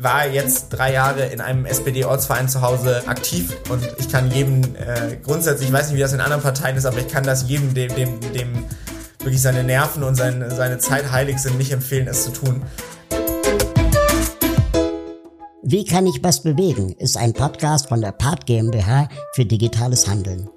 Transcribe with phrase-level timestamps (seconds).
[0.00, 5.16] war jetzt drei Jahre in einem SPD-Ortsverein zu Hause aktiv und ich kann jedem äh,
[5.22, 7.74] grundsätzlich, ich weiß nicht, wie das in anderen Parteien ist, aber ich kann das jedem,
[7.74, 8.64] dem, dem, dem
[9.18, 12.62] wirklich seine Nerven und sein, seine Zeit heilig sind, nicht empfehlen, es zu tun.
[15.62, 16.92] Wie kann ich was bewegen?
[16.92, 20.48] ist ein Podcast von der Part GmbH für digitales Handeln.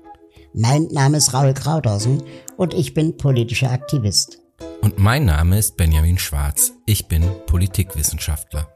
[0.54, 2.24] Mein Name ist Raul Krauthausen
[2.58, 4.40] und ich bin politischer Aktivist.
[4.82, 6.74] Und mein Name ist Benjamin Schwarz.
[6.86, 8.68] Ich bin Politikwissenschaftler.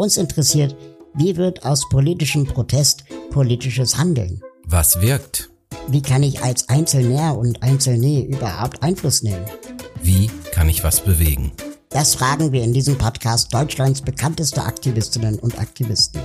[0.00, 0.76] Uns interessiert,
[1.14, 4.40] wie wird aus politischem Protest politisches Handeln?
[4.64, 5.50] Was wirkt?
[5.88, 9.44] Wie kann ich als Einzelner und Einzelne überhaupt Einfluss nehmen?
[10.00, 11.50] Wie kann ich was bewegen?
[11.88, 16.22] Das fragen wir in diesem Podcast Deutschlands bekannteste Aktivistinnen und Aktivisten.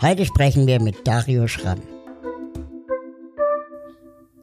[0.00, 1.82] Heute sprechen wir mit Dario Schramm.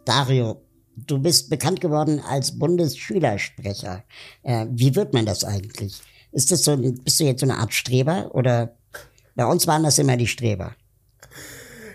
[0.04, 0.65] Dario,
[0.95, 4.04] du bist bekannt geworden als Bundesschülersprecher.
[4.43, 6.02] Äh, wie wird man das eigentlich?
[6.32, 8.76] Ist das so, bist du jetzt so eine Art Streber oder
[9.35, 10.76] bei uns waren das immer die Streber?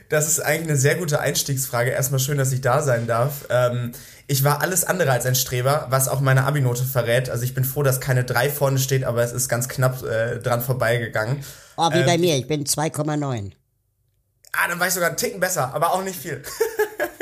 [0.09, 1.91] Das ist eigentlich eine sehr gute Einstiegsfrage.
[1.91, 3.47] Erstmal schön, dass ich da sein darf.
[3.49, 3.93] Ähm,
[4.27, 7.31] ich war alles andere als ein Streber, was auch meine Abi-Note verrät.
[7.31, 10.39] Also ich bin froh, dass keine 3 vorne steht, aber es ist ganz knapp äh,
[10.39, 11.45] dran vorbeigegangen.
[11.77, 13.53] Oh, wie ähm, bei mir, ich bin 2,9.
[14.53, 16.43] Ah, dann war ich sogar einen Ticken besser, aber auch nicht viel.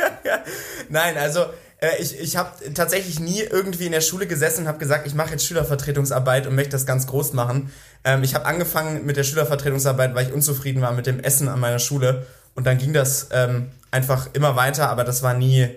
[0.88, 1.46] Nein, also
[1.80, 5.14] äh, ich, ich habe tatsächlich nie irgendwie in der Schule gesessen und habe gesagt, ich
[5.14, 7.72] mache jetzt Schülervertretungsarbeit und möchte das ganz groß machen.
[8.04, 11.60] Ähm, ich habe angefangen mit der Schülervertretungsarbeit, weil ich unzufrieden war mit dem Essen an
[11.60, 12.26] meiner Schule.
[12.54, 15.68] Und dann ging das ähm, einfach immer weiter, aber das war nie,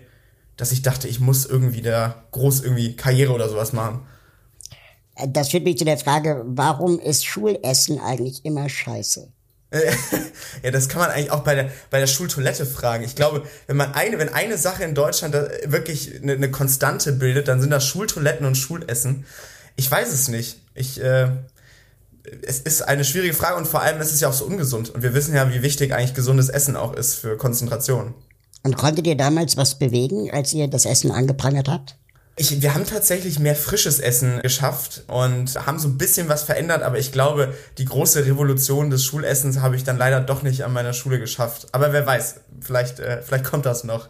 [0.58, 4.02] dass ich dachte, ich muss irgendwie da groß irgendwie Karriere oder sowas machen.
[5.27, 9.27] Das führt mich zu der Frage, warum ist Schulessen eigentlich immer scheiße?
[10.64, 13.03] ja, das kann man eigentlich auch bei der, bei der Schultoilette fragen.
[13.03, 15.33] Ich glaube, wenn man eine, wenn eine Sache in Deutschland
[15.66, 19.25] wirklich eine, eine Konstante bildet, dann sind das Schultoiletten und Schulessen.
[19.77, 20.59] Ich weiß es nicht.
[20.76, 21.30] Ich, äh,
[22.43, 24.89] es ist eine schwierige Frage und vor allem ist es ja auch so ungesund.
[24.89, 28.14] Und wir wissen ja, wie wichtig eigentlich gesundes Essen auch ist für Konzentration.
[28.64, 31.95] Und konntet ihr damals was bewegen, als ihr das Essen angeprangert habt?
[32.37, 36.81] Ich, wir haben tatsächlich mehr frisches Essen geschafft und haben so ein bisschen was verändert,
[36.81, 40.71] aber ich glaube, die große Revolution des Schulessens habe ich dann leider doch nicht an
[40.71, 41.67] meiner Schule geschafft.
[41.73, 44.09] Aber wer weiß, vielleicht, äh, vielleicht kommt das noch.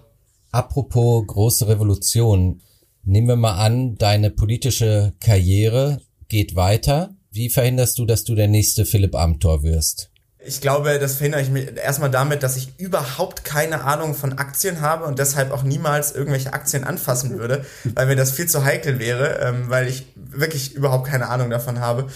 [0.52, 2.62] Apropos große Revolution,
[3.04, 7.16] nehmen wir mal an, deine politische Karriere geht weiter.
[7.32, 10.11] Wie verhinderst du, dass du der nächste Philipp Amthor wirst?
[10.44, 14.82] Ich glaube, das verhindere ich mir erstmal damit, dass ich überhaupt keine Ahnung von Aktien
[14.82, 19.00] habe und deshalb auch niemals irgendwelche Aktien anfassen würde, weil mir das viel zu heikel
[19.00, 22.08] wäre, ähm, weil ich wirklich überhaupt keine Ahnung davon habe.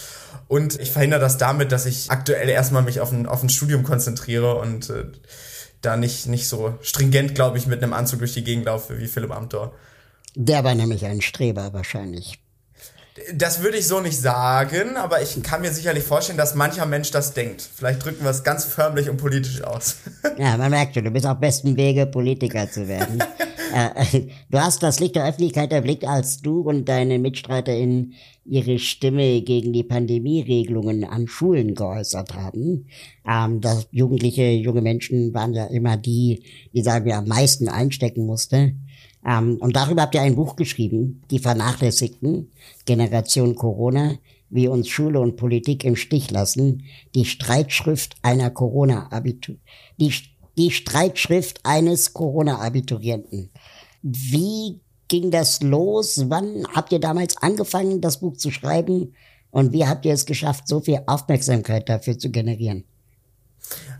[0.47, 3.83] Und ich verhindere das damit, dass ich aktuell erstmal mich auf ein, auf ein Studium
[3.83, 5.05] konzentriere und äh,
[5.81, 9.07] da nicht, nicht so stringent, glaube ich, mit einem Anzug durch die Gegend laufe wie
[9.07, 9.73] Philipp Amthor.
[10.35, 12.39] Der war nämlich ein Streber wahrscheinlich.
[13.33, 17.11] Das würde ich so nicht sagen, aber ich kann mir sicherlich vorstellen, dass mancher Mensch
[17.11, 17.61] das denkt.
[17.61, 19.95] Vielleicht drücken wir es ganz förmlich und politisch aus.
[20.37, 23.23] ja, man merkt schon, du bist auf besten Wege, Politiker zu werden.
[23.73, 28.13] Äh, du hast das Licht der Öffentlichkeit erblickt, als du und deine MitstreiterInnen
[28.45, 32.85] ihre Stimme gegen die Pandemieregelungen an Schulen geäußert haben.
[33.27, 36.43] Ähm, das jugendliche, junge Menschen waren ja immer die,
[36.73, 38.75] die sagen wir am meisten einstecken musste.
[39.25, 42.51] Ähm, und darüber habt ihr ein Buch geschrieben, die Vernachlässigten,
[42.85, 44.15] Generation Corona,
[44.49, 46.83] wie uns Schule und Politik im Stich lassen,
[47.15, 49.55] die Streitschrift einer Corona-Abitur,
[49.97, 50.13] die,
[50.57, 53.49] die Streitschrift eines Corona-Abiturienten.
[54.03, 56.25] Wie ging das los?
[56.29, 59.13] Wann habt ihr damals angefangen, das Buch zu schreiben?
[59.49, 62.83] Und wie habt ihr es geschafft, so viel Aufmerksamkeit dafür zu generieren?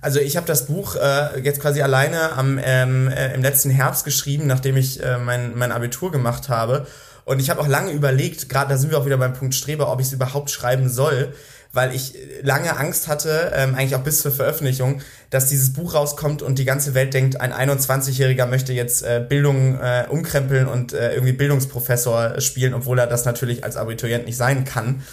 [0.02, 4.06] Also ich habe das Buch äh, jetzt quasi alleine am, ähm, äh, im letzten Herbst
[4.06, 6.86] geschrieben, nachdem ich äh, mein, mein Abitur gemacht habe.
[7.24, 9.92] Und ich habe auch lange überlegt, gerade da sind wir auch wieder beim Punkt Streber,
[9.92, 11.34] ob ich es überhaupt schreiben soll,
[11.74, 16.42] weil ich lange Angst hatte, ähm, eigentlich auch bis zur Veröffentlichung, dass dieses Buch rauskommt
[16.42, 21.14] und die ganze Welt denkt, ein 21-Jähriger möchte jetzt äh, Bildung äh, umkrempeln und äh,
[21.14, 25.04] irgendwie Bildungsprofessor spielen, obwohl er das natürlich als Abiturient nicht sein kann.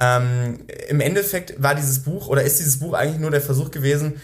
[0.00, 4.20] Ähm, Im Endeffekt war dieses Buch oder ist dieses Buch eigentlich nur der Versuch gewesen,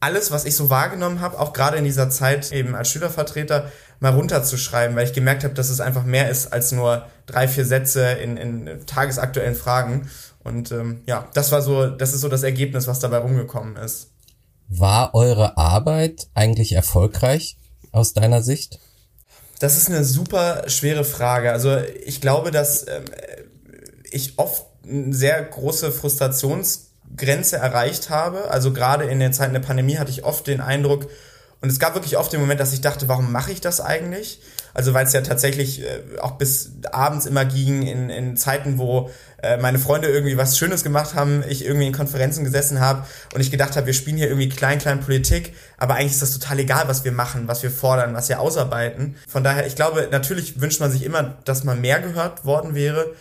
[0.00, 4.14] alles, was ich so wahrgenommen habe, auch gerade in dieser Zeit eben als Schülervertreter, mal
[4.14, 8.12] runterzuschreiben, weil ich gemerkt habe, dass es einfach mehr ist als nur drei, vier Sätze
[8.12, 10.08] in, in tagesaktuellen Fragen.
[10.42, 14.08] Und ähm, ja, das war so, das ist so das Ergebnis, was dabei rumgekommen ist.
[14.68, 17.58] War eure Arbeit eigentlich erfolgreich
[17.92, 18.78] aus deiner Sicht?
[19.58, 21.52] Das ist eine super schwere Frage.
[21.52, 23.04] Also ich glaube, dass ähm,
[24.10, 28.50] ich oft eine sehr große Frustrationsgrenze erreicht habe.
[28.50, 31.06] Also gerade in den Zeiten der Pandemie hatte ich oft den Eindruck,
[31.62, 34.40] Und es gab wirklich oft den Moment, dass ich dachte, warum mache ich das eigentlich?
[34.72, 39.10] Also weil es ja tatsächlich äh, auch bis abends immer ging, in, in Zeiten, wo
[39.42, 43.04] äh, meine Freunde irgendwie was Schönes gemacht haben, ich irgendwie in Konferenzen gesessen habe
[43.34, 46.38] und ich gedacht habe, wir spielen hier irgendwie klein, klein Politik, aber eigentlich ist das
[46.38, 49.16] total egal, was wir machen, was wir fordern, was wir ausarbeiten.
[49.28, 53.12] Von daher, ich glaube, natürlich wünscht man sich immer, dass man mehr gehört worden wäre.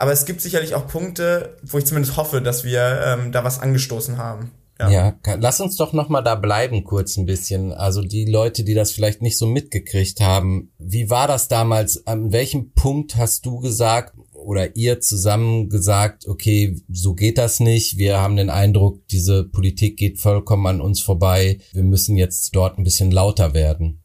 [0.00, 3.60] Aber es gibt sicherlich auch Punkte, wo ich zumindest hoffe, dass wir ähm, da was
[3.60, 4.50] angestoßen haben.
[4.78, 4.90] Ja.
[4.90, 7.74] ja, lass uns doch noch mal da bleiben kurz ein bisschen.
[7.74, 12.06] Also die Leute, die das vielleicht nicht so mitgekriegt haben, wie war das damals?
[12.06, 17.98] An welchem Punkt hast du gesagt oder ihr zusammen gesagt, okay, so geht das nicht.
[17.98, 21.58] Wir haben den Eindruck, diese Politik geht vollkommen an uns vorbei.
[21.74, 23.99] Wir müssen jetzt dort ein bisschen lauter werden.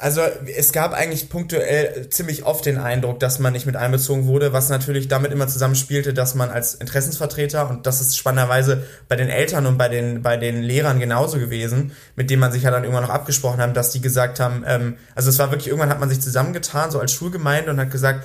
[0.00, 0.20] Also
[0.56, 4.68] es gab eigentlich punktuell ziemlich oft den Eindruck, dass man nicht mit einbezogen wurde, was
[4.68, 9.66] natürlich damit immer zusammenspielte, dass man als Interessensvertreter, und das ist spannenderweise bei den Eltern
[9.66, 13.02] und bei den, bei den Lehrern genauso gewesen, mit denen man sich ja dann irgendwann
[13.02, 16.08] noch abgesprochen haben, dass die gesagt haben, ähm, also es war wirklich, irgendwann hat man
[16.08, 18.24] sich zusammengetan, so als Schulgemeinde und hat gesagt,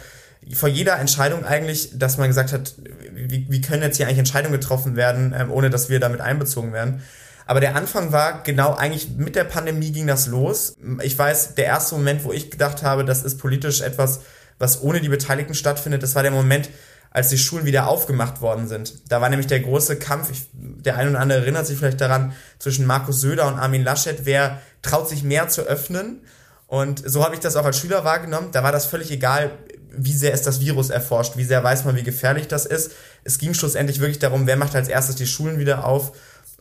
[0.54, 2.76] vor jeder Entscheidung eigentlich, dass man gesagt hat,
[3.14, 6.72] wie, wie können jetzt hier eigentlich Entscheidungen getroffen werden, ähm, ohne dass wir damit einbezogen
[6.72, 7.02] werden.
[7.46, 10.76] Aber der Anfang war genau eigentlich mit der Pandemie ging das los.
[11.02, 14.22] Ich weiß, der erste Moment, wo ich gedacht habe, das ist politisch etwas,
[14.60, 16.70] was ohne die Beteiligten stattfindet, das war der Moment,
[17.14, 19.12] als die Schulen wieder aufgemacht worden sind.
[19.12, 22.34] Da war nämlich der große Kampf, ich, der eine oder andere erinnert sich vielleicht daran,
[22.58, 26.22] zwischen Markus Söder und Armin Laschet, wer traut sich mehr zu öffnen.
[26.66, 28.50] Und so habe ich das auch als Schüler wahrgenommen.
[28.52, 29.52] Da war das völlig egal,
[29.96, 32.94] wie sehr ist das Virus erforscht, wie sehr weiß man, wie gefährlich das ist.
[33.24, 36.14] Es ging schlussendlich wirklich darum, wer macht als erstes die Schulen wieder auf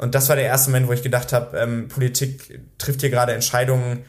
[0.03, 3.33] und das war der erste Moment, wo ich gedacht habe, ähm, Politik trifft hier gerade
[3.35, 4.01] Entscheidungen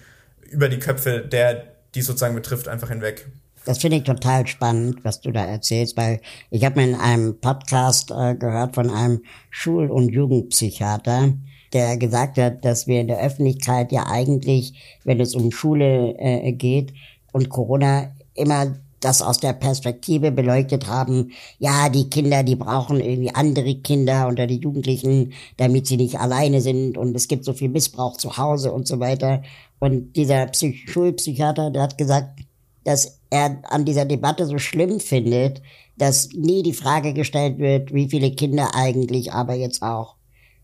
[0.49, 3.27] über die Köpfe der, die es sozusagen betrifft, einfach hinweg.
[3.65, 6.19] Das finde ich total spannend, was du da erzählst, weil
[6.49, 11.33] ich habe mir in einem Podcast äh, gehört von einem Schul- und Jugendpsychiater,
[11.73, 14.73] der gesagt hat, dass wir in der Öffentlichkeit ja eigentlich,
[15.03, 16.91] wenn es um Schule äh, geht
[17.31, 23.33] und Corona, immer das aus der Perspektive beleuchtet haben, ja, die Kinder, die brauchen irgendwie
[23.33, 27.69] andere Kinder oder die Jugendlichen, damit sie nicht alleine sind und es gibt so viel
[27.69, 29.43] Missbrauch zu Hause und so weiter.
[29.79, 32.39] Und dieser Psych Schulpsychiater, der hat gesagt,
[32.85, 35.61] dass er an dieser Debatte so schlimm findet,
[35.97, 40.15] dass nie die Frage gestellt wird, wie viele Kinder eigentlich aber jetzt auch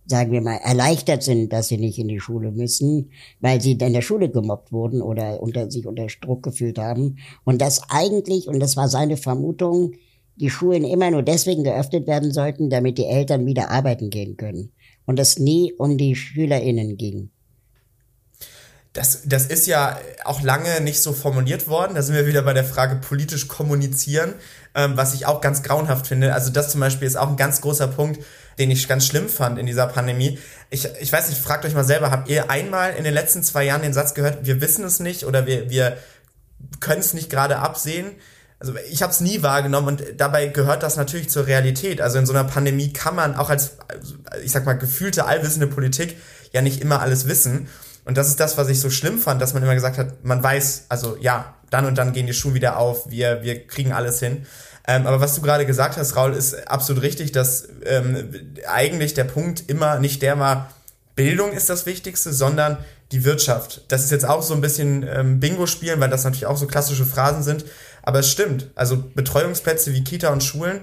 [0.10, 3.94] sagen wir mal, erleichtert sind, dass sie nicht in die Schule müssen, weil sie in
[3.94, 7.18] der Schule gemobbt wurden oder unter sich unter Druck gefühlt haben.
[7.44, 9.94] Und dass eigentlich, und das war seine Vermutung,
[10.36, 14.72] die Schulen immer nur deswegen geöffnet werden sollten, damit die Eltern wieder arbeiten gehen können.
[15.06, 17.30] Und es nie um die SchülerInnen ging.
[18.94, 21.94] Das, das ist ja auch lange nicht so formuliert worden.
[21.94, 24.34] Da sind wir wieder bei der Frage politisch kommunizieren,
[24.74, 26.34] ähm, was ich auch ganz grauenhaft finde.
[26.34, 28.20] Also das zum Beispiel ist auch ein ganz großer Punkt,
[28.60, 30.38] den ich ganz schlimm fand in dieser Pandemie.
[30.70, 33.64] Ich, ich weiß nicht, fragt euch mal selber, habt ihr einmal in den letzten zwei
[33.64, 35.98] Jahren den Satz gehört, wir wissen es nicht oder wir, wir
[36.80, 38.12] können es nicht gerade absehen?
[38.60, 42.02] Also ich habe es nie wahrgenommen und dabei gehört das natürlich zur Realität.
[42.02, 43.78] Also in so einer Pandemie kann man auch als,
[44.44, 46.18] ich sag mal, gefühlte allwissende Politik
[46.52, 47.70] ja nicht immer alles wissen.
[48.04, 50.44] Und das ist das, was ich so schlimm fand, dass man immer gesagt hat, man
[50.44, 54.20] weiß, also ja, dann und dann gehen die Schuhe wieder auf, wir, wir kriegen alles
[54.20, 54.46] hin.
[54.88, 58.34] Ähm, aber was du gerade gesagt hast, Raul, ist absolut richtig, dass ähm,
[58.68, 60.74] eigentlich der Punkt immer nicht der war,
[61.16, 62.78] Bildung ist das Wichtigste, sondern
[63.12, 63.84] die Wirtschaft.
[63.90, 66.68] Das ist jetzt auch so ein bisschen ähm, Bingo spielen, weil das natürlich auch so
[66.68, 67.66] klassische Phrasen sind.
[68.04, 68.70] Aber es stimmt.
[68.76, 70.78] Also Betreuungsplätze wie Kita und Schulen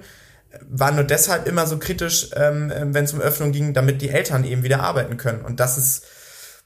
[0.50, 4.02] äh, waren nur deshalb immer so kritisch, ähm, äh, wenn es um Öffnung ging, damit
[4.02, 5.42] die Eltern eben wieder arbeiten können.
[5.42, 6.04] Und das ist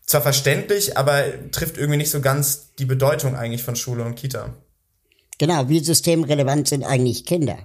[0.04, 4.54] zwar verständlich, aber trifft irgendwie nicht so ganz die Bedeutung eigentlich von Schule und Kita.
[5.40, 7.56] Genau, wie systemrelevant sind eigentlich Kinder?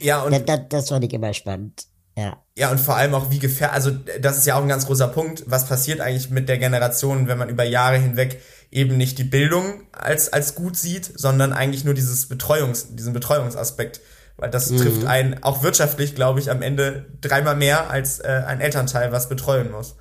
[0.00, 1.84] Ja, und das, das, das fand ich immer spannend.
[2.16, 2.42] Ja.
[2.56, 5.08] Ja, und vor allem auch wie gefährlich, also das ist ja auch ein ganz großer
[5.08, 8.40] Punkt, was passiert eigentlich mit der Generation, wenn man über Jahre hinweg
[8.70, 14.00] eben nicht die Bildung als, als gut sieht, sondern eigentlich nur dieses Betreuungs, diesen Betreuungsaspekt.
[14.38, 14.78] Weil das mhm.
[14.78, 19.28] trifft einen auch wirtschaftlich, glaube ich, am Ende dreimal mehr als äh, ein Elternteil, was
[19.28, 19.96] betreuen muss.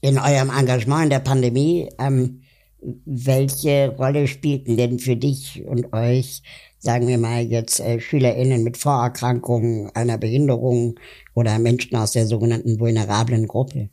[0.00, 2.43] In eurem Engagement in der Pandemie ähm,
[3.04, 6.42] welche Rolle spielten denn für dich und euch,
[6.78, 10.98] sagen wir mal jetzt äh, SchülerInnen mit Vorerkrankungen, einer Behinderung
[11.34, 13.88] oder Menschen aus der sogenannten vulnerablen Gruppe?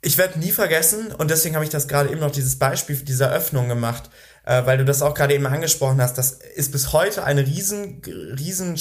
[0.00, 3.30] Ich werde nie vergessen, und deswegen habe ich das gerade eben noch dieses Beispiel dieser
[3.30, 4.10] Öffnung gemacht,
[4.44, 6.18] äh, weil du das auch gerade eben angesprochen hast.
[6.18, 8.76] Das ist bis heute eine riesen, riesen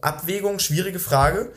[0.00, 1.50] Abwägung, schwierige Frage,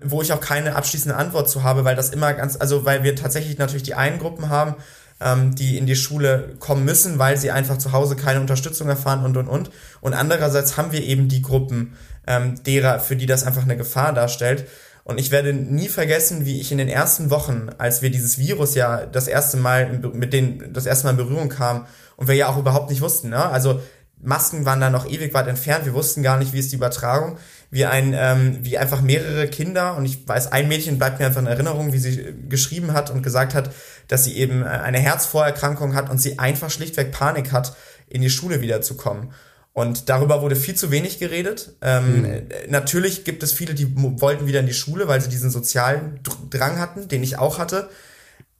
[0.00, 3.16] wo ich auch keine abschließende Antwort zu habe, weil das immer ganz, also weil wir
[3.16, 4.76] tatsächlich natürlich die einen Gruppen haben,
[5.24, 9.24] ähm, die in die Schule kommen müssen, weil sie einfach zu Hause keine Unterstützung erfahren
[9.24, 9.70] und und und.
[10.00, 11.94] Und andererseits haben wir eben die Gruppen,
[12.26, 14.66] ähm, derer, für die das einfach eine Gefahr darstellt.
[15.04, 18.74] Und ich werde nie vergessen, wie ich in den ersten Wochen, als wir dieses Virus
[18.74, 21.86] ja das erste Mal mit den das erste Mal in Berührung kam
[22.16, 23.44] und wir ja auch überhaupt nicht wussten, ne?
[23.44, 23.80] Also
[24.24, 27.38] Masken waren da noch ewig weit entfernt, wir wussten gar nicht, wie ist die Übertragung,
[27.72, 31.40] wie ein ähm, wie einfach mehrere Kinder und ich weiß, ein Mädchen bleibt mir einfach
[31.40, 33.70] in Erinnerung, wie sie geschrieben hat und gesagt hat,
[34.12, 37.74] dass sie eben äh, eine Herzvorerkrankung hat und sie einfach schlichtweg Panik hat,
[38.06, 39.32] in die Schule wiederzukommen.
[39.72, 41.76] Und darüber wurde viel zu wenig geredet.
[41.80, 42.48] Ähm, mhm.
[42.68, 46.78] Natürlich gibt es viele, die wollten wieder in die Schule, weil sie diesen sozialen Drang
[46.78, 47.88] hatten, den ich auch hatte.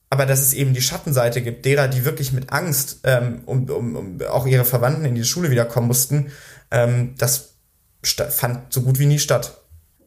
[0.08, 3.96] Aber dass es eben die Schattenseite gibt, derer, die wirklich mit Angst ähm, um, um,
[3.96, 6.32] um auch ihre Verwandten in die Schule wiederkommen mussten,
[6.70, 7.56] ähm, das
[8.02, 9.58] fand so gut wie nie statt.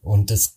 [0.02, 0.56] Und das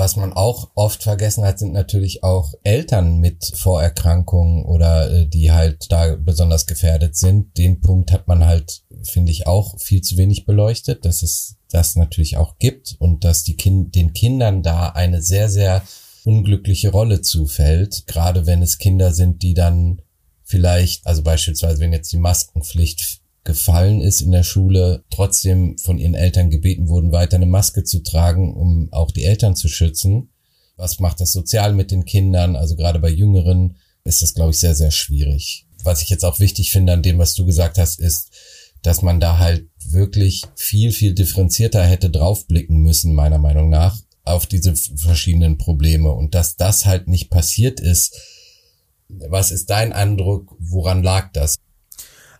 [0.00, 5.52] was man auch oft vergessen hat, sind natürlich auch Eltern mit Vorerkrankungen oder äh, die
[5.52, 7.56] halt da besonders gefährdet sind.
[7.58, 11.96] Den Punkt hat man halt, finde ich, auch viel zu wenig beleuchtet, dass es das
[11.96, 15.82] natürlich auch gibt und dass die kind den Kindern da eine sehr, sehr
[16.24, 20.00] unglückliche Rolle zufällt, gerade wenn es Kinder sind, die dann
[20.44, 26.14] vielleicht, also beispielsweise wenn jetzt die Maskenpflicht gefallen ist in der Schule, trotzdem von ihren
[26.14, 30.30] Eltern gebeten wurden, weiter eine Maske zu tragen, um auch die Eltern zu schützen.
[30.76, 32.56] Was macht das sozial mit den Kindern?
[32.56, 35.66] Also gerade bei Jüngeren ist das, glaube ich, sehr, sehr schwierig.
[35.82, 38.30] Was ich jetzt auch wichtig finde an dem, was du gesagt hast, ist,
[38.82, 44.46] dass man da halt wirklich viel, viel differenzierter hätte draufblicken müssen, meiner Meinung nach, auf
[44.46, 48.16] diese verschiedenen Probleme und dass das halt nicht passiert ist.
[49.08, 50.54] Was ist dein Eindruck?
[50.58, 51.56] Woran lag das?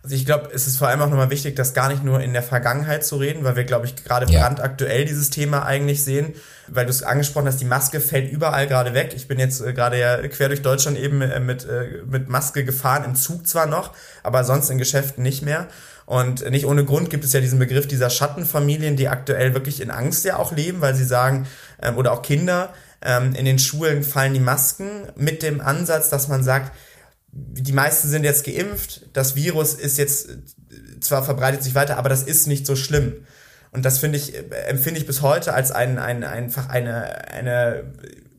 [0.03, 2.33] Also ich glaube, es ist vor allem auch nochmal wichtig, das gar nicht nur in
[2.33, 4.41] der Vergangenheit zu reden, weil wir, glaube ich, gerade ja.
[4.41, 6.33] brandaktuell dieses Thema eigentlich sehen,
[6.67, 9.13] weil du es angesprochen hast, die Maske fällt überall gerade weg.
[9.15, 12.65] Ich bin jetzt äh, gerade ja quer durch Deutschland eben äh, mit, äh, mit Maske
[12.65, 13.93] gefahren, im Zug zwar noch,
[14.23, 15.67] aber sonst in Geschäften nicht mehr.
[16.07, 19.91] Und nicht ohne Grund gibt es ja diesen Begriff dieser Schattenfamilien, die aktuell wirklich in
[19.91, 21.45] Angst ja auch leben, weil sie sagen,
[21.79, 26.27] ähm, oder auch Kinder, ähm, in den Schulen fallen die Masken mit dem Ansatz, dass
[26.27, 26.71] man sagt,
[27.33, 30.29] die meisten sind jetzt geimpft, das Virus ist jetzt
[31.01, 33.25] zwar verbreitet sich weiter, aber das ist nicht so schlimm.
[33.71, 34.33] Und das finde ich,
[34.67, 37.93] empfinde ich bis heute als ein, ein, einfach eine, eine,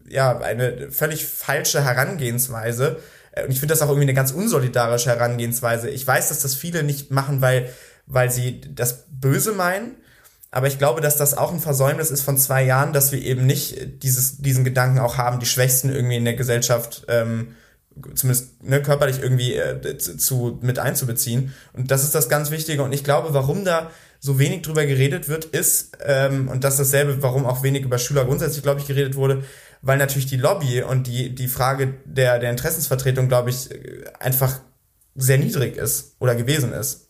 [0.09, 2.99] ja, eine völlig falsche Herangehensweise.
[3.43, 5.89] Und ich finde das auch irgendwie eine ganz unsolidarische Herangehensweise.
[5.89, 7.71] Ich weiß, dass das viele nicht machen, weil,
[8.07, 9.97] weil sie das Böse meinen.
[10.51, 13.47] Aber ich glaube, dass das auch ein Versäumnis ist von zwei Jahren, dass wir eben
[13.47, 17.57] nicht dieses, diesen Gedanken auch haben, die Schwächsten irgendwie in der Gesellschaft ähm,
[18.15, 21.55] zumindest ne, körperlich irgendwie äh, zu, mit einzubeziehen.
[21.73, 22.83] Und das ist das ganz Wichtige.
[22.83, 26.93] Und ich glaube, warum da so wenig drüber geredet wird, ist, ähm, und das ist
[26.93, 29.43] dasselbe, warum auch wenig über Schüler grundsätzlich, glaube ich, geredet wurde,
[29.83, 33.69] weil natürlich die Lobby und die, die Frage der, der Interessensvertretung, glaube ich,
[34.21, 34.61] einfach
[35.15, 37.09] sehr niedrig ist oder gewesen ist.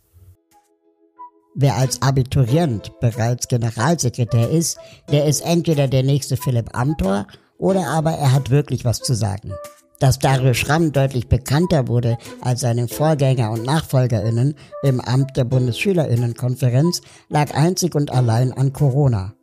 [1.54, 4.78] Wer als Abiturient bereits Generalsekretär ist,
[5.10, 7.26] der ist entweder der nächste Philipp Amthor
[7.58, 9.52] oder aber er hat wirklich was zu sagen.
[10.02, 17.02] Dass Dario Schramm deutlich bekannter wurde als seine Vorgänger und NachfolgerInnen im Amt der Bundesschülerinnenkonferenz
[17.28, 19.34] lag einzig und allein an Corona.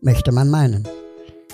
[0.00, 0.88] Möchte man meinen.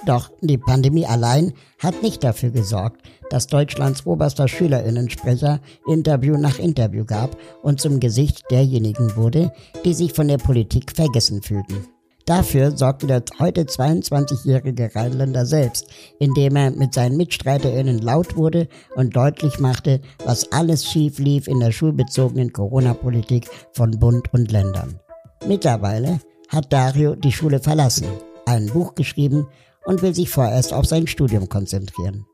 [0.07, 7.05] Doch die Pandemie allein hat nicht dafür gesorgt, dass Deutschlands oberster Schülerinnensprecher Interview nach Interview
[7.05, 9.53] gab und zum Gesicht derjenigen wurde,
[9.85, 11.94] die sich von der Politik vergessen fühlten.
[12.27, 15.89] Dafür sorgte der heute 22-jährige Rheinländer selbst,
[16.19, 21.61] indem er mit seinen MitstreiterInnen laut wurde und deutlich machte, was alles schief lief in
[21.61, 24.99] der schulbezogenen Corona-Politik von Bund und Ländern.
[25.47, 28.07] Mittlerweile hat Dario die Schule verlassen,
[28.47, 29.47] ein Buch geschrieben
[29.85, 32.25] und will sich vorerst auf sein Studium konzentrieren.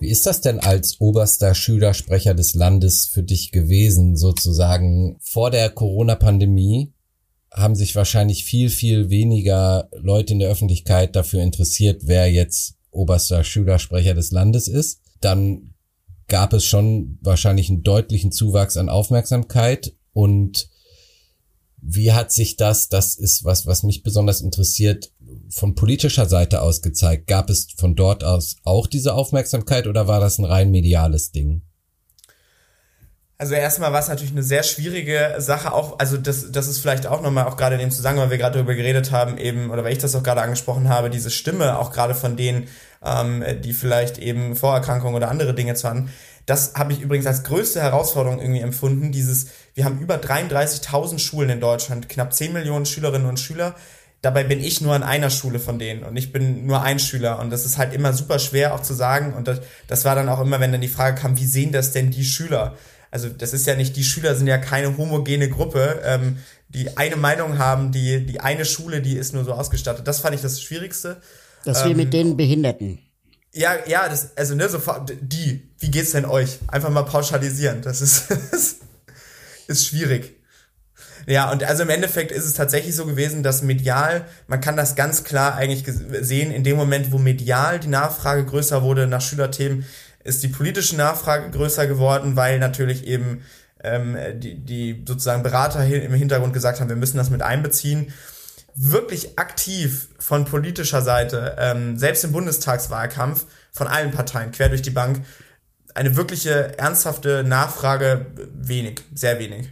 [0.00, 5.68] Wie ist das denn als oberster Schülersprecher des Landes für dich gewesen, sozusagen vor der
[5.70, 6.94] Corona-Pandemie?
[7.52, 13.44] Haben sich wahrscheinlich viel, viel weniger Leute in der Öffentlichkeit dafür interessiert, wer jetzt oberster
[13.44, 15.00] Schülersprecher des Landes ist.
[15.20, 15.74] Dann
[16.28, 20.68] gab es schon wahrscheinlich einen deutlichen Zuwachs an Aufmerksamkeit und
[21.80, 25.12] wie hat sich das, das ist was, was mich besonders interessiert,
[25.48, 27.28] von politischer Seite aus gezeigt?
[27.28, 31.62] Gab es von dort aus auch diese Aufmerksamkeit oder war das ein rein mediales Ding?
[33.40, 37.06] Also erstmal war es natürlich eine sehr schwierige Sache, auch, also das, das ist vielleicht
[37.06, 39.84] auch nochmal, auch gerade in dem Zusammenhang, weil wir gerade darüber geredet haben, eben, oder
[39.84, 42.66] weil ich das auch gerade angesprochen habe, diese Stimme, auch gerade von denen,
[43.00, 46.10] ähm, die vielleicht eben Vorerkrankungen oder andere Dinge zu haben.
[46.46, 51.50] Das habe ich übrigens als größte Herausforderung irgendwie empfunden, dieses, wir haben über 33.000 Schulen
[51.50, 53.76] in Deutschland, knapp 10 Millionen Schülerinnen und Schüler,
[54.20, 57.38] Dabei bin ich nur an einer Schule von denen und ich bin nur ein Schüler
[57.38, 60.28] und das ist halt immer super schwer auch zu sagen und das, das war dann
[60.28, 62.74] auch immer, wenn dann die Frage kam, wie sehen das denn die Schüler?
[63.10, 66.38] Also das ist ja nicht, die Schüler sind ja keine homogene Gruppe, ähm,
[66.68, 70.06] die eine Meinung haben, die, die eine Schule, die ist nur so ausgestattet.
[70.06, 71.20] Das fand ich das Schwierigste.
[71.64, 72.98] Das wie mit den Behinderten.
[73.52, 76.58] Ja, ja, das, also ne, sofort, die, wie geht's denn euch?
[76.68, 78.26] Einfach mal pauschalisieren, das ist,
[79.66, 80.38] ist schwierig.
[81.26, 84.96] Ja, und also im Endeffekt ist es tatsächlich so gewesen, dass medial, man kann das
[84.96, 85.84] ganz klar eigentlich
[86.20, 89.84] sehen, in dem Moment, wo medial die Nachfrage größer wurde nach Schülerthemen,
[90.24, 93.42] ist die politische Nachfrage größer geworden, weil natürlich eben
[93.82, 98.12] ähm, die, die sozusagen Berater im Hintergrund gesagt haben, wir müssen das mit einbeziehen.
[98.74, 104.90] Wirklich aktiv von politischer Seite, ähm, selbst im Bundestagswahlkampf, von allen Parteien, quer durch die
[104.90, 105.24] Bank,
[105.94, 109.68] eine wirkliche ernsthafte Nachfrage wenig, sehr wenig.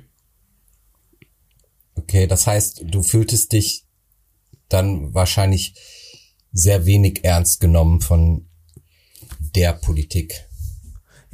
[1.95, 3.87] Okay, das heißt, du fühltest dich
[4.69, 5.75] dann wahrscheinlich
[6.53, 8.49] sehr wenig ernst genommen von
[9.57, 10.45] der Politik.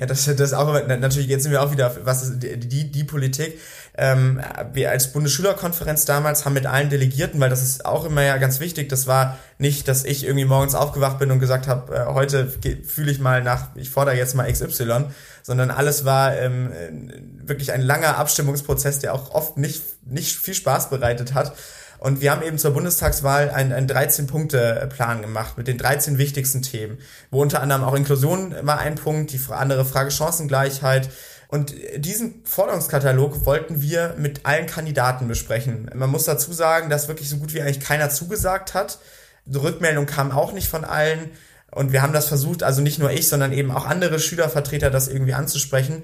[0.00, 3.04] Ja, das, ist auch natürlich, jetzt sind wir auch wieder, was ist die, die, die
[3.04, 3.60] Politik.
[3.96, 4.40] Ähm,
[4.72, 8.58] wir als Bundesschülerkonferenz damals haben mit allen Delegierten, weil das ist auch immer ja ganz
[8.58, 12.48] wichtig, das war nicht, dass ich irgendwie morgens aufgewacht bin und gesagt habe, äh, heute
[12.48, 15.04] fühle ich mal nach, ich fordere jetzt mal XY,
[15.42, 16.72] sondern alles war ähm,
[17.44, 21.52] wirklich ein langer Abstimmungsprozess, der auch oft nicht, nicht viel Spaß bereitet hat.
[22.02, 26.98] Und wir haben eben zur Bundestagswahl einen, einen 13-Punkte-Plan gemacht mit den 13 wichtigsten Themen,
[27.30, 31.10] wo unter anderem auch Inklusion war ein Punkt, die andere Frage Chancengleichheit.
[31.46, 35.92] Und diesen Forderungskatalog wollten wir mit allen Kandidaten besprechen.
[35.94, 38.98] Man muss dazu sagen, dass wirklich so gut wie eigentlich keiner zugesagt hat.
[39.44, 41.30] Die Rückmeldung kam auch nicht von allen.
[41.70, 45.06] Und wir haben das versucht, also nicht nur ich, sondern eben auch andere Schülervertreter, das
[45.06, 46.02] irgendwie anzusprechen.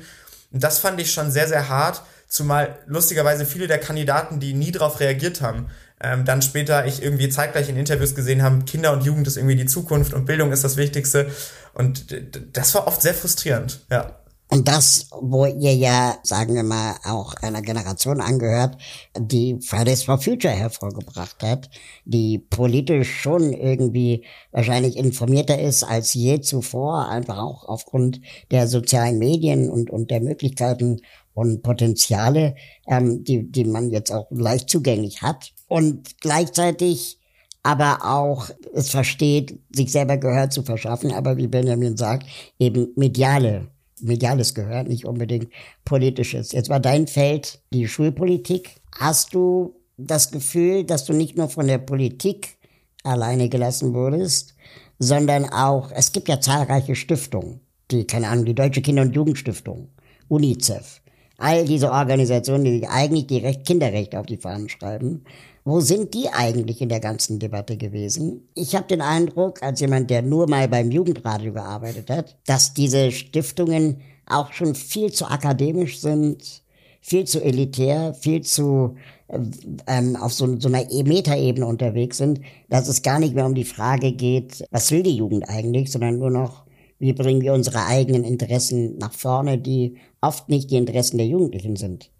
[0.52, 4.70] Und das fand ich schon sehr, sehr hart, zumal lustigerweise viele der Kandidaten, die nie
[4.70, 5.68] darauf reagiert haben,
[6.00, 9.56] ähm, dann später ich irgendwie zeitgleich in Interviews gesehen haben, Kinder und Jugend ist irgendwie
[9.56, 11.30] die Zukunft und Bildung ist das Wichtigste.
[11.74, 12.06] Und
[12.52, 14.18] das war oft sehr frustrierend, ja.
[14.50, 18.78] Und das, wo ihr ja, sagen wir mal, auch einer Generation angehört,
[19.14, 21.68] die Fridays for Future hervorgebracht hat,
[22.06, 29.18] die politisch schon irgendwie wahrscheinlich informierter ist als je zuvor, einfach auch aufgrund der sozialen
[29.18, 31.02] Medien und, und der Möglichkeiten
[31.38, 32.56] und Potenziale,
[32.88, 37.20] ähm, die, die man jetzt auch leicht zugänglich hat und gleichzeitig
[37.62, 42.26] aber auch es versteht, sich selber Gehör zu verschaffen, aber wie Benjamin sagt,
[42.58, 43.68] eben mediale,
[44.00, 45.48] mediales Gehör, nicht unbedingt
[45.84, 46.52] politisches.
[46.52, 48.80] Jetzt war dein Feld die Schulpolitik.
[48.98, 52.56] Hast du das Gefühl, dass du nicht nur von der Politik
[53.04, 54.54] alleine gelassen wurdest,
[54.98, 57.60] sondern auch, es gibt ja zahlreiche Stiftungen,
[57.90, 59.88] die, keine Ahnung, die Deutsche Kinder- und Jugendstiftung,
[60.28, 61.00] UNICEF,
[61.38, 65.24] all diese Organisationen, die eigentlich die Recht Kinderrechte auf die Fahnen schreiben,
[65.64, 68.48] wo sind die eigentlich in der ganzen Debatte gewesen?
[68.54, 73.12] Ich habe den Eindruck, als jemand, der nur mal beim Jugendradio gearbeitet hat, dass diese
[73.12, 76.62] Stiftungen auch schon viel zu akademisch sind,
[77.00, 78.96] viel zu elitär, viel zu
[79.28, 79.40] äh,
[79.86, 83.54] ähm, auf so, so einer e-, Metaebene unterwegs sind, dass es gar nicht mehr um
[83.54, 86.64] die Frage geht, was will die Jugend eigentlich, sondern nur noch,
[86.98, 91.76] wie bringen wir unsere eigenen Interessen nach vorne, die oft nicht die Interessen der Jugendlichen
[91.76, 92.10] sind.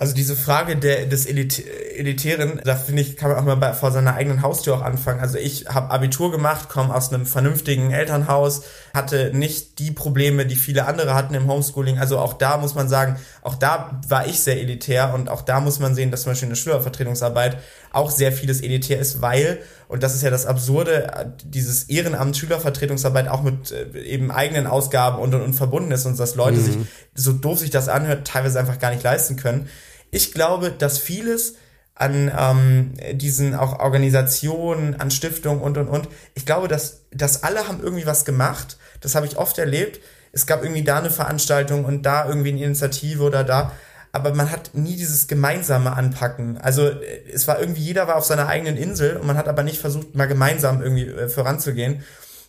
[0.00, 1.62] Also diese Frage der, des Elit
[1.94, 5.20] Elitären, da finde ich, kann man auch mal bei, vor seiner eigenen Haustür auch anfangen.
[5.20, 8.62] Also ich habe Abitur gemacht, komme aus einem vernünftigen Elternhaus,
[8.94, 11.98] hatte nicht die Probleme, die viele andere hatten im Homeschooling.
[11.98, 15.60] Also auch da muss man sagen, auch da war ich sehr elitär und auch da
[15.60, 17.58] muss man sehen, dass zum Beispiel in der Schülervertretungsarbeit
[17.92, 23.28] auch sehr vieles elitär ist, weil, und das ist ja das Absurde, dieses Ehrenamt Schülervertretungsarbeit
[23.28, 26.64] auch mit äh, eben eigenen Ausgaben und, und, und verbunden ist und dass Leute mhm.
[26.64, 26.76] sich,
[27.14, 29.68] so doof sich das anhört, teilweise einfach gar nicht leisten können.
[30.10, 31.54] Ich glaube, dass vieles
[32.00, 36.08] an ähm, diesen auch Organisationen, an Stiftungen und und und.
[36.34, 38.78] Ich glaube, dass, dass alle haben irgendwie was gemacht.
[39.02, 40.00] Das habe ich oft erlebt.
[40.32, 43.72] Es gab irgendwie da eine Veranstaltung und da irgendwie eine Initiative oder da.
[44.12, 46.58] Aber man hat nie dieses gemeinsame Anpacken.
[46.58, 46.90] Also
[47.32, 50.14] es war irgendwie, jeder war auf seiner eigenen Insel und man hat aber nicht versucht,
[50.14, 52.02] mal gemeinsam irgendwie äh, voranzugehen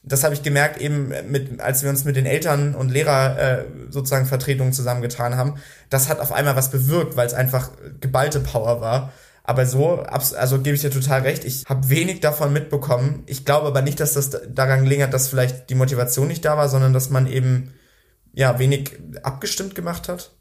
[0.04, 3.66] das habe ich gemerkt eben mit, als wir uns mit den Eltern und Lehrer äh,
[3.90, 5.56] sozusagen Vertretungen zusammengetan haben.
[5.90, 9.14] Das hat auf einmal was bewirkt, weil es einfach geballte Power war.
[9.52, 13.24] Aber so, also gebe ich dir total recht, ich habe wenig davon mitbekommen.
[13.26, 16.70] Ich glaube aber nicht, dass das daran gelingen dass vielleicht die Motivation nicht da war,
[16.70, 17.74] sondern dass man eben
[18.32, 20.32] ja wenig abgestimmt gemacht hat.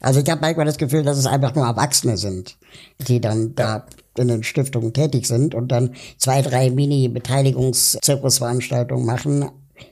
[0.00, 2.58] Also ich habe manchmal das Gefühl, dass es einfach nur Erwachsene sind,
[2.98, 3.86] die dann da
[4.18, 9.48] in den Stiftungen tätig sind und dann zwei, drei Mini-Beteiligungszirkusveranstaltungen machen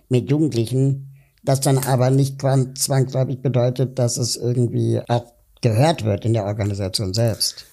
[0.08, 6.32] mit Jugendlichen, das dann aber nicht zwangsläufig bedeutet, dass es irgendwie auch gehört wird in
[6.32, 7.69] der Organisation selbst.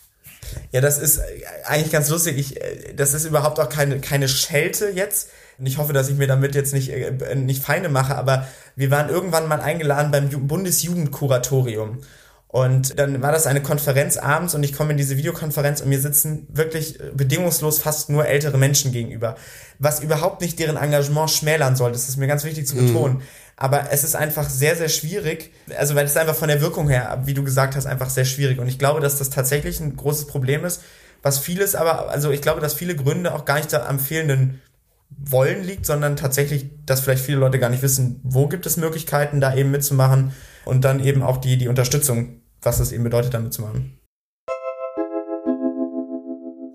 [0.71, 1.21] Ja, das ist
[1.65, 2.37] eigentlich ganz lustig.
[2.37, 2.59] Ich,
[2.95, 5.29] das ist überhaupt auch keine, keine Schelte jetzt.
[5.57, 6.91] Und ich hoffe, dass ich mir damit jetzt nicht,
[7.35, 11.99] nicht Feinde mache, aber wir waren irgendwann mal eingeladen beim Bundesjugendkuratorium.
[12.49, 15.99] Und dann war das eine Konferenz abends und ich komme in diese Videokonferenz und mir
[15.99, 19.35] sitzen wirklich bedingungslos fast nur ältere Menschen gegenüber.
[19.79, 21.91] Was überhaupt nicht deren Engagement schmälern soll.
[21.91, 23.17] Das ist mir ganz wichtig zu betonen.
[23.17, 23.21] Mhm.
[23.59, 25.51] Aber es ist einfach sehr, sehr schwierig.
[25.77, 28.59] Also, weil es einfach von der Wirkung her, wie du gesagt hast, einfach sehr schwierig.
[28.59, 30.83] Und ich glaube, dass das tatsächlich ein großes Problem ist.
[31.23, 34.61] Was vieles aber, also ich glaube, dass viele Gründe auch gar nicht am fehlenden
[35.09, 39.41] Wollen liegt, sondern tatsächlich, dass vielleicht viele Leute gar nicht wissen, wo gibt es Möglichkeiten,
[39.41, 43.39] da eben mitzumachen und dann eben auch die, die Unterstützung, was es eben bedeutet, da
[43.39, 43.97] mitzumachen.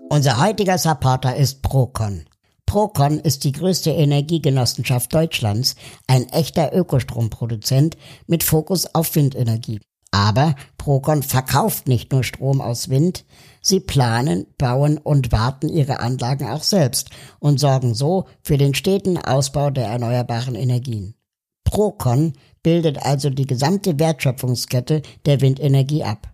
[0.09, 2.25] Unser heutiger Supporter ist Procon.
[2.73, 5.75] Procon ist die größte Energiegenossenschaft Deutschlands,
[6.07, 9.79] ein echter Ökostromproduzent mit Fokus auf Windenergie.
[10.09, 13.25] Aber Procon verkauft nicht nur Strom aus Wind,
[13.61, 19.19] sie planen, bauen und warten ihre Anlagen auch selbst und sorgen so für den steten
[19.19, 21.13] Ausbau der erneuerbaren Energien.
[21.63, 22.33] Procon
[22.63, 26.33] bildet also die gesamte Wertschöpfungskette der Windenergie ab.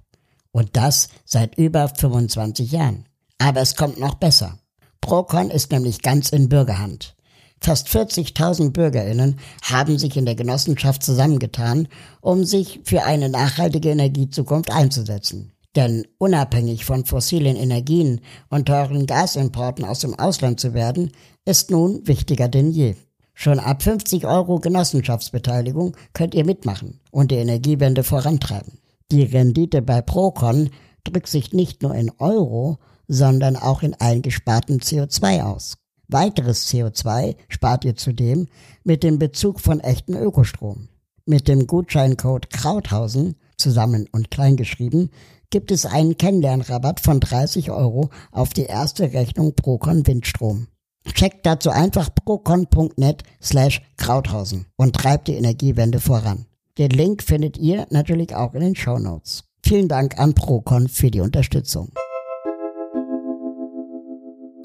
[0.53, 3.09] Und das seit über 25 Jahren.
[3.39, 4.57] Aber es kommt noch besser.
[5.01, 7.15] Procon ist nämlich ganz in Bürgerhand.
[7.61, 11.87] Fast 40.000 Bürgerinnen haben sich in der Genossenschaft zusammengetan,
[12.21, 15.51] um sich für eine nachhaltige Energiezukunft einzusetzen.
[15.75, 21.11] Denn unabhängig von fossilen Energien und teuren Gasimporten aus dem Ausland zu werden,
[21.45, 22.95] ist nun wichtiger denn je.
[23.33, 28.79] Schon ab 50 Euro Genossenschaftsbeteiligung könnt ihr mitmachen und die Energiewende vorantreiben.
[29.11, 30.69] Die Rendite bei Procon
[31.03, 35.77] drückt sich nicht nur in Euro, sondern auch in eingespartem CO2 aus.
[36.07, 38.47] Weiteres CO2 spart ihr zudem
[38.83, 40.87] mit dem Bezug von echten Ökostrom.
[41.25, 45.09] Mit dem Gutscheincode Krauthausen, zusammen und kleingeschrieben,
[45.49, 50.67] gibt es einen Kennenlernrabatt von 30 Euro auf die erste Rechnung Procon Windstrom.
[51.13, 56.45] Checkt dazu einfach procon.net slash Krauthausen und treibt die Energiewende voran.
[56.77, 59.43] Den Link findet ihr natürlich auch in den Show Notes.
[59.63, 61.91] Vielen Dank an Procon für die Unterstützung.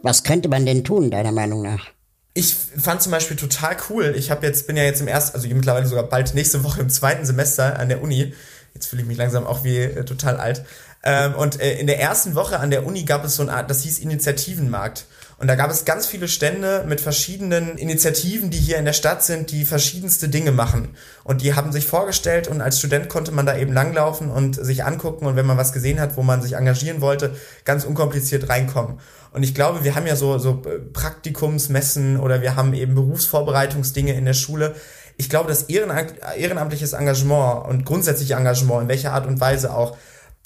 [0.04, 1.86] Was könnte man denn tun, deiner Meinung nach?
[2.34, 4.12] Ich fand zum Beispiel total cool.
[4.18, 6.90] Ich habe jetzt bin ja jetzt im ersten, also mittlerweile sogar bald nächste Woche im
[6.90, 8.34] zweiten Semester an der Uni.
[8.74, 10.62] Jetzt fühle ich mich langsam auch wie äh, total alt.
[11.04, 13.70] Ähm, und äh, in der ersten Woche an der Uni gab es so eine Art,
[13.70, 15.06] das hieß Initiativenmarkt.
[15.38, 19.24] Und da gab es ganz viele Stände mit verschiedenen Initiativen, die hier in der Stadt
[19.24, 20.96] sind, die verschiedenste Dinge machen.
[21.24, 24.84] Und die haben sich vorgestellt und als Student konnte man da eben langlaufen und sich
[24.84, 29.00] angucken und wenn man was gesehen hat, wo man sich engagieren wollte, ganz unkompliziert reinkommen.
[29.34, 34.24] Und ich glaube, wir haben ja so, so Praktikumsmessen oder wir haben eben Berufsvorbereitungsdinge in
[34.26, 34.76] der Schule.
[35.16, 39.96] Ich glaube, dass ehrenamtliches Engagement und grundsätzlich Engagement, in welcher Art und Weise auch,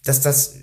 [0.05, 0.55] dass das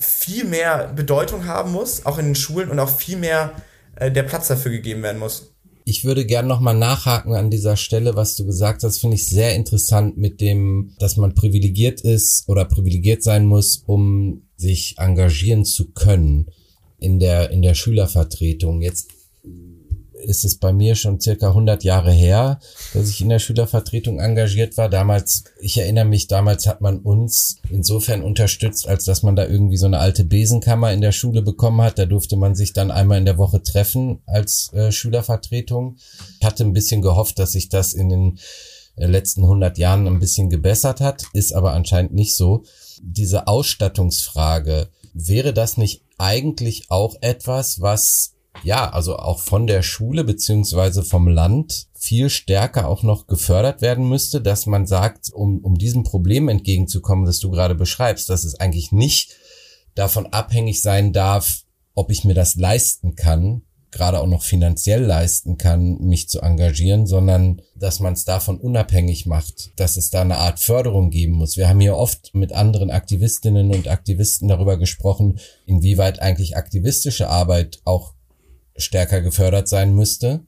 [0.00, 3.52] viel mehr Bedeutung haben muss, auch in den Schulen und auch viel mehr
[3.94, 5.54] äh, der Platz dafür gegeben werden muss.
[5.84, 9.54] Ich würde gern nochmal nachhaken an dieser Stelle, was du gesagt hast, finde ich sehr
[9.54, 15.92] interessant mit dem, dass man privilegiert ist oder privilegiert sein muss, um sich engagieren zu
[15.92, 16.50] können
[16.98, 18.82] in der, in der Schülervertretung.
[18.82, 19.08] Jetzt
[20.24, 22.58] ist es bei mir schon circa 100 Jahre her,
[22.92, 24.88] dass ich in der Schülervertretung engagiert war.
[24.88, 29.76] Damals, ich erinnere mich, damals hat man uns insofern unterstützt, als dass man da irgendwie
[29.76, 31.98] so eine alte Besenkammer in der Schule bekommen hat.
[31.98, 35.96] Da durfte man sich dann einmal in der Woche treffen als äh, Schülervertretung.
[36.40, 38.38] Ich hatte ein bisschen gehofft, dass sich das in den
[38.96, 42.64] äh, letzten 100 Jahren ein bisschen gebessert hat, ist aber anscheinend nicht so.
[43.02, 50.24] Diese Ausstattungsfrage, wäre das nicht eigentlich auch etwas, was ja, also auch von der Schule
[50.24, 55.74] beziehungsweise vom Land viel stärker auch noch gefördert werden müsste, dass man sagt, um, um
[55.74, 59.36] diesem Problem entgegenzukommen, das du gerade beschreibst, dass es eigentlich nicht
[59.94, 61.62] davon abhängig sein darf,
[61.94, 63.62] ob ich mir das leisten kann,
[63.94, 69.24] gerade auch noch finanziell leisten kann, mich zu engagieren, sondern dass man es davon unabhängig
[69.24, 71.56] macht, dass es da eine Art Förderung geben muss.
[71.56, 77.80] Wir haben hier oft mit anderen Aktivistinnen und Aktivisten darüber gesprochen, inwieweit eigentlich aktivistische Arbeit
[77.84, 78.12] auch
[78.76, 80.40] stärker gefördert sein müsste.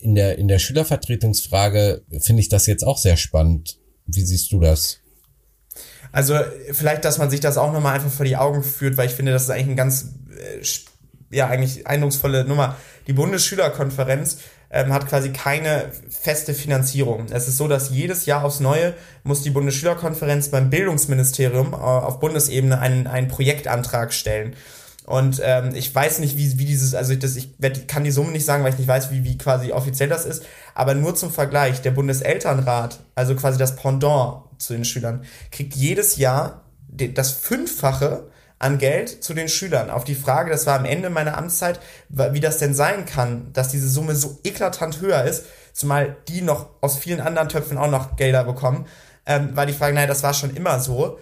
[0.00, 3.78] In der, in der Schülervertretungsfrage finde ich das jetzt auch sehr spannend.
[4.06, 5.00] Wie siehst du das?
[6.12, 6.34] Also
[6.72, 9.32] vielleicht, dass man sich das auch nochmal einfach vor die Augen führt, weil ich finde,
[9.32, 10.64] das ist eigentlich ein ganz, äh,
[11.30, 12.76] ja, eigentlich eindrucksvolle Nummer.
[13.06, 14.38] Die Bundesschülerkonferenz
[14.70, 17.26] ähm, hat quasi keine feste Finanzierung.
[17.30, 22.20] Es ist so, dass jedes Jahr aufs Neue muss die Bundesschülerkonferenz beim Bildungsministerium äh, auf
[22.20, 24.54] Bundesebene einen, einen Projektantrag stellen.
[25.04, 28.32] Und ähm, ich weiß nicht, wie, wie dieses, also das, ich werd, kann die Summe
[28.32, 30.44] nicht sagen, weil ich nicht weiß, wie, wie quasi offiziell das ist.
[30.74, 36.16] Aber nur zum Vergleich, der Bundeselternrat, also quasi das Pendant zu den Schülern, kriegt jedes
[36.16, 38.24] Jahr das Fünffache
[38.58, 39.90] an Geld zu den Schülern.
[39.90, 43.68] Auf die Frage, das war am Ende meiner Amtszeit, wie das denn sein kann, dass
[43.68, 48.16] diese Summe so eklatant höher ist, zumal die noch aus vielen anderen Töpfen auch noch
[48.16, 48.86] Gelder bekommen,
[49.26, 51.18] ähm, war die Frage, naja, das war schon immer so.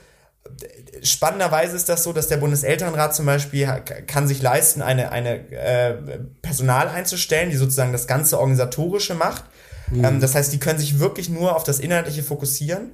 [1.03, 3.67] spannenderweise ist das so, dass der Bundeselternrat zum Beispiel
[4.07, 5.95] kann sich leisten, eine, eine äh,
[6.43, 9.45] Personal einzustellen, die sozusagen das ganze Organisatorische macht.
[9.91, 10.05] Mhm.
[10.05, 12.93] Ähm, das heißt, die können sich wirklich nur auf das Inhaltliche fokussieren.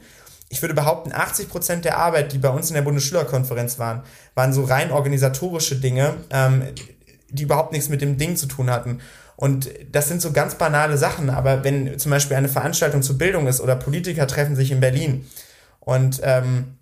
[0.52, 4.02] Ich würde behaupten, 80 Prozent der Arbeit, die bei uns in der Bundesschülerkonferenz waren,
[4.34, 6.64] waren so rein organisatorische Dinge, ähm,
[7.28, 9.00] die überhaupt nichts mit dem Ding zu tun hatten.
[9.36, 13.46] Und das sind so ganz banale Sachen, aber wenn zum Beispiel eine Veranstaltung zur Bildung
[13.46, 15.24] ist oder Politiker treffen sich in Berlin
[15.78, 16.76] und ähm,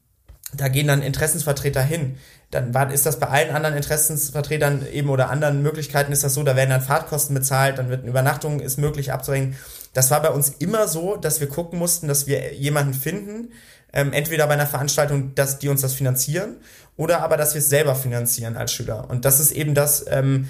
[0.54, 2.16] da gehen dann Interessensvertreter hin.
[2.50, 6.42] Dann war, ist das bei allen anderen Interessensvertretern eben oder anderen Möglichkeiten ist das so,
[6.42, 9.57] da werden dann Fahrtkosten bezahlt, dann wird eine Übernachtung ist möglich abzurechnen.
[9.99, 13.51] Das war bei uns immer so, dass wir gucken mussten, dass wir jemanden finden,
[13.93, 16.59] ähm, entweder bei einer Veranstaltung, dass die uns das finanzieren,
[16.97, 19.11] oder aber, dass wir es selber finanzieren als Schüler.
[19.11, 20.47] Und das ist eben das, ähm,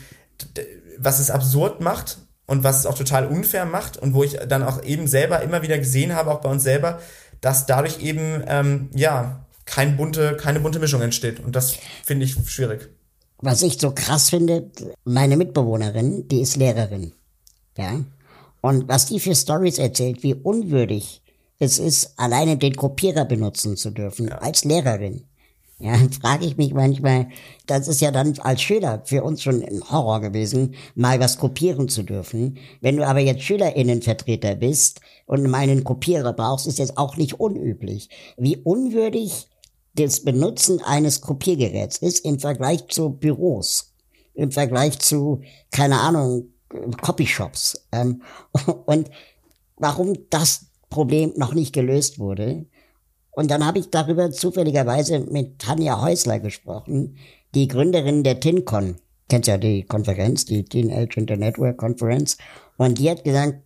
[0.98, 4.62] was es absurd macht und was es auch total unfair macht und wo ich dann
[4.62, 7.00] auch eben selber immer wieder gesehen habe, auch bei uns selber,
[7.40, 11.40] dass dadurch eben, ähm, ja, kein bunte, keine bunte Mischung entsteht.
[11.40, 12.90] Und das finde ich schwierig.
[13.38, 14.70] Was ich so krass finde,
[15.04, 17.14] meine Mitbewohnerin, die ist Lehrerin.
[17.78, 18.04] Ja.
[18.60, 21.22] Und was die für Stories erzählt, wie unwürdig
[21.58, 24.38] es ist, alleine den Kopierer benutzen zu dürfen, ja.
[24.38, 25.24] als Lehrerin.
[25.80, 27.28] Ja, frage ich mich manchmal,
[27.66, 31.88] das ist ja dann als Schüler für uns schon ein Horror gewesen, mal was kopieren
[31.88, 32.58] zu dürfen.
[32.80, 38.08] Wenn du aber jetzt Schülerinnenvertreter bist und meinen Kopierer brauchst, ist jetzt auch nicht unüblich.
[38.36, 39.46] Wie unwürdig
[39.94, 43.94] das Benutzen eines Kopiergeräts ist im Vergleich zu Büros,
[44.34, 47.86] im Vergleich zu, keine Ahnung, Copyshops.
[47.92, 48.22] Ähm,
[48.86, 49.10] und
[49.76, 52.66] warum das Problem noch nicht gelöst wurde.
[53.30, 57.18] Und dann habe ich darüber zufälligerweise mit Tanja Häusler gesprochen,
[57.54, 58.96] die Gründerin der TinCon.
[59.28, 62.38] Kennst ja die Konferenz, die Teenage Internet Network Conference.
[62.78, 63.62] Und die hat gesagt,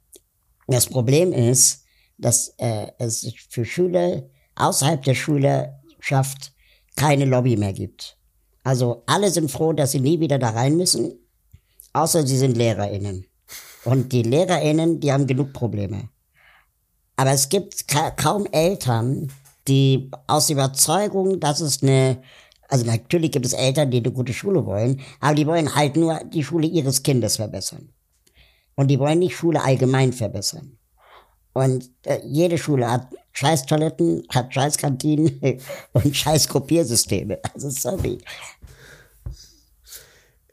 [0.66, 1.84] das Problem ist,
[2.18, 4.24] dass äh, es für Schüler
[4.56, 6.52] außerhalb der Schule schafft,
[6.96, 8.18] keine Lobby mehr gibt.
[8.64, 11.18] Also alle sind froh, dass sie nie wieder da rein müssen,
[11.92, 13.26] außer sie sind LehrerInnen.
[13.84, 16.08] Und die LehrerInnen, die haben genug Probleme.
[17.16, 19.30] Aber es gibt ka kaum Eltern,
[19.68, 22.22] die aus Überzeugung, dass es eine,
[22.68, 26.20] also natürlich gibt es Eltern, die eine gute Schule wollen, aber die wollen halt nur
[26.24, 27.90] die Schule ihres Kindes verbessern.
[28.74, 30.78] Und die wollen nicht Schule allgemein verbessern.
[31.52, 35.40] Und äh, jede Schule hat scheiß Toiletten, hat scheiß Kantinen
[35.92, 37.38] und scheiß Kopiersysteme.
[37.54, 38.18] Also sorry.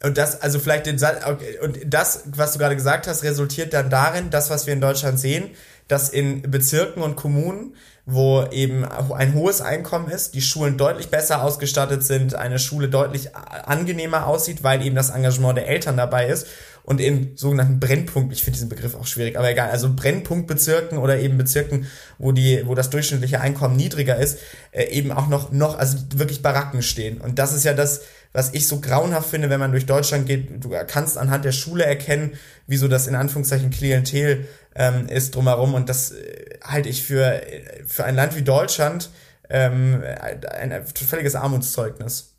[0.01, 3.73] Und das, also vielleicht den Satz, okay, und das, was du gerade gesagt hast, resultiert
[3.73, 5.49] dann darin, das, was wir in Deutschland sehen,
[5.89, 11.43] dass in Bezirken und Kommunen, wo eben ein hohes Einkommen ist, die Schulen deutlich besser
[11.43, 16.47] ausgestattet sind, eine Schule deutlich angenehmer aussieht, weil eben das Engagement der Eltern dabei ist
[16.83, 21.19] und in sogenannten Brennpunkt, ich finde diesen Begriff auch schwierig, aber egal, also Brennpunktbezirken oder
[21.19, 24.39] eben Bezirken, wo die, wo das durchschnittliche Einkommen niedriger ist,
[24.71, 27.21] äh, eben auch noch, noch, also wirklich Baracken stehen.
[27.21, 28.01] Und das ist ja das,
[28.31, 30.63] was ich so grauenhaft finde, wenn man durch Deutschland geht.
[30.63, 32.33] Du kannst anhand der Schule erkennen,
[32.67, 35.73] wieso das in Anführungszeichen Klientel ähm, ist drumherum.
[35.73, 37.41] Und das äh, halte ich für,
[37.87, 39.09] für ein Land wie Deutschland
[39.49, 42.35] ähm, ein, ein völliges Armutszeugnis.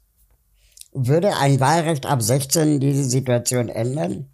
[0.92, 4.26] Würde ein Wahlrecht ab 16 diese Situation ändern?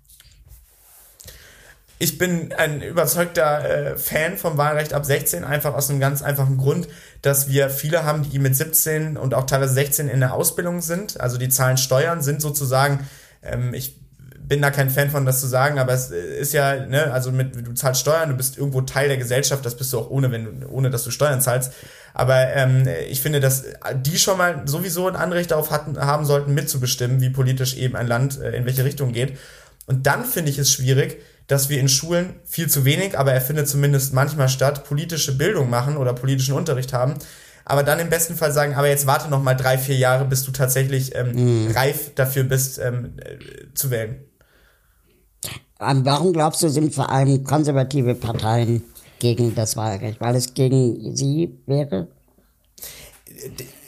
[1.99, 6.59] Ich bin ein überzeugter äh, Fan vom Wahlrecht ab 16, einfach aus einem ganz einfachen
[6.59, 6.89] Grund,
[7.27, 11.21] dass wir viele haben, die mit 17 und auch teilweise 16 in der Ausbildung sind.
[11.21, 13.01] Also die zahlen Steuern, sind sozusagen,
[13.43, 13.99] ähm, ich
[14.39, 17.67] bin da kein Fan von, das zu sagen, aber es ist ja, ne, also mit,
[17.67, 20.65] du zahlst Steuern, du bist irgendwo Teil der Gesellschaft, das bist du auch ohne, wenn
[20.67, 21.73] ohne dass du Steuern zahlst.
[22.15, 23.65] Aber ähm, ich finde, dass
[24.05, 28.07] die schon mal sowieso ein Anrecht darauf hatten, haben sollten, mitzubestimmen, wie politisch eben ein
[28.07, 29.37] Land äh, in welche Richtung geht.
[29.87, 33.41] Und dann finde ich es schwierig, dass wir in Schulen viel zu wenig, aber er
[33.41, 37.15] findet zumindest manchmal statt, politische Bildung machen oder politischen Unterricht haben,
[37.65, 40.45] aber dann im besten Fall sagen, aber jetzt warte noch mal drei, vier Jahre, bis
[40.45, 41.73] du tatsächlich ähm, mm.
[41.73, 44.25] reif dafür bist, ähm, äh, zu wählen.
[45.79, 48.83] Warum glaubst du, sind vor allem konservative Parteien
[49.19, 50.21] gegen das Wahlrecht?
[50.21, 52.09] Weil es gegen sie wäre?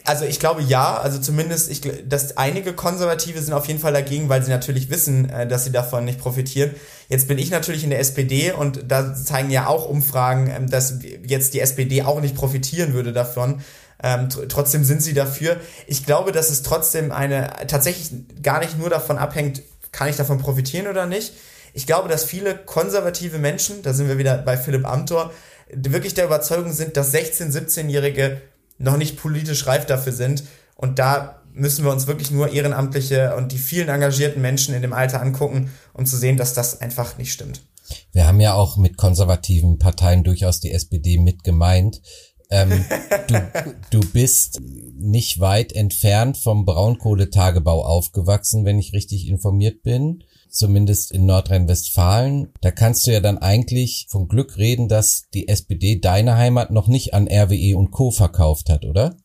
[0.09, 4.31] Also ich glaube ja, also zumindest, ich, dass einige Konservative sind auf jeden Fall dagegen,
[4.31, 6.75] weil sie natürlich wissen, äh, dass sie davon nicht profitieren.
[7.11, 11.01] Jetzt bin ich natürlich in der SPD und da zeigen ja auch Umfragen, ähm, dass
[11.27, 13.61] jetzt die SPD auch nicht profitieren würde davon.
[14.03, 15.59] Ähm, trotzdem sind sie dafür.
[15.87, 18.09] Ich glaube, dass es trotzdem eine tatsächlich
[18.43, 19.61] gar nicht nur davon abhängt,
[19.93, 21.35] kann ich davon profitieren oder nicht.
[21.75, 25.35] Ich glaube, dass viele konservative Menschen, da sind wir wieder bei Philipp Amthor,
[25.71, 28.41] wirklich der Überzeugung sind, dass 16-, 17-Jährige
[28.79, 30.45] noch nicht politisch reif dafür sind.
[30.77, 34.93] Und da müssen wir uns wirklich nur Ehrenamtliche und die vielen engagierten Menschen in dem
[34.93, 37.63] Alter angucken, um zu sehen, dass das einfach nicht stimmt.
[38.13, 42.01] Wir haben ja auch mit konservativen Parteien durchaus die SPD mit gemeint.
[42.51, 42.85] Ähm,
[43.29, 43.43] du,
[43.91, 51.27] du bist nicht weit entfernt vom Braunkohletagebau aufgewachsen, wenn ich richtig informiert bin zumindest in
[51.27, 52.53] Nordrhein-Westfalen.
[52.61, 56.89] Da kannst du ja dann eigentlich von Glück reden, dass die SPD deine Heimat noch
[56.89, 58.11] nicht an RWE und Co.
[58.11, 59.17] verkauft hat, oder?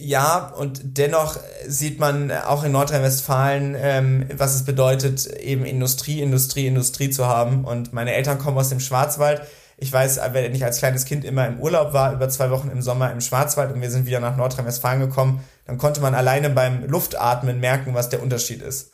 [0.00, 6.66] Ja, und dennoch sieht man auch in Nordrhein-Westfalen, ähm, was es bedeutet, eben Industrie, Industrie,
[6.66, 7.64] Industrie zu haben.
[7.64, 9.42] Und meine Eltern kommen aus dem Schwarzwald.
[9.78, 12.80] Ich weiß, wenn ich als kleines Kind immer im Urlaub war, über zwei Wochen im
[12.80, 16.84] Sommer im Schwarzwald und wir sind wieder nach Nordrhein-Westfalen gekommen, dann konnte man alleine beim
[16.86, 18.92] Luftatmen merken, was der Unterschied ist.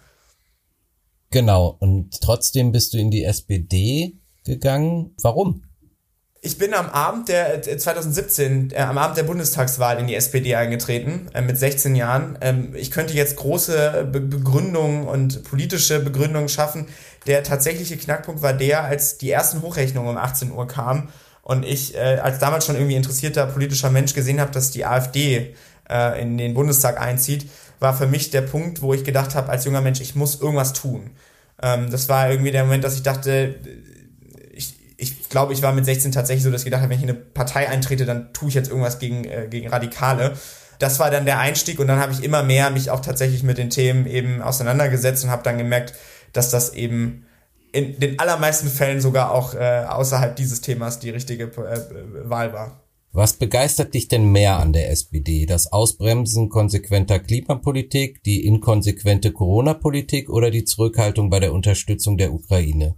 [1.32, 5.14] Genau, und trotzdem bist du in die SPD gegangen.
[5.22, 5.62] Warum?
[6.42, 11.30] Ich bin am Abend der 2017, äh, am Abend der Bundestagswahl in die SPD eingetreten,
[11.32, 12.36] äh, mit 16 Jahren.
[12.40, 16.88] Ähm, ich könnte jetzt große Be Begründungen und politische Begründungen schaffen.
[17.26, 21.08] Der tatsächliche Knackpunkt war der, als die ersten Hochrechnungen um 18 Uhr kamen
[21.42, 25.54] und ich äh, als damals schon irgendwie interessierter politischer Mensch gesehen habe, dass die AfD
[25.88, 27.48] äh, in den Bundestag einzieht,
[27.82, 30.72] war für mich der Punkt, wo ich gedacht habe, als junger Mensch, ich muss irgendwas
[30.72, 31.10] tun.
[31.60, 33.56] Ähm, das war irgendwie der Moment, dass ich dachte,
[34.52, 37.04] ich, ich glaube, ich war mit 16 tatsächlich so, dass ich gedacht habe, wenn ich
[37.04, 40.32] in eine Partei eintrete, dann tue ich jetzt irgendwas gegen, äh, gegen Radikale.
[40.78, 43.58] Das war dann der Einstieg und dann habe ich immer mehr mich auch tatsächlich mit
[43.58, 45.94] den Themen eben auseinandergesetzt und habe dann gemerkt,
[46.32, 47.26] dass das eben
[47.72, 52.81] in den allermeisten Fällen sogar auch äh, außerhalb dieses Themas die richtige äh, Wahl war.
[53.14, 55.44] Was begeistert dich denn mehr an der SPD?
[55.44, 62.96] Das Ausbremsen konsequenter Klimapolitik, die inkonsequente Corona-Politik oder die Zurückhaltung bei der Unterstützung der Ukraine?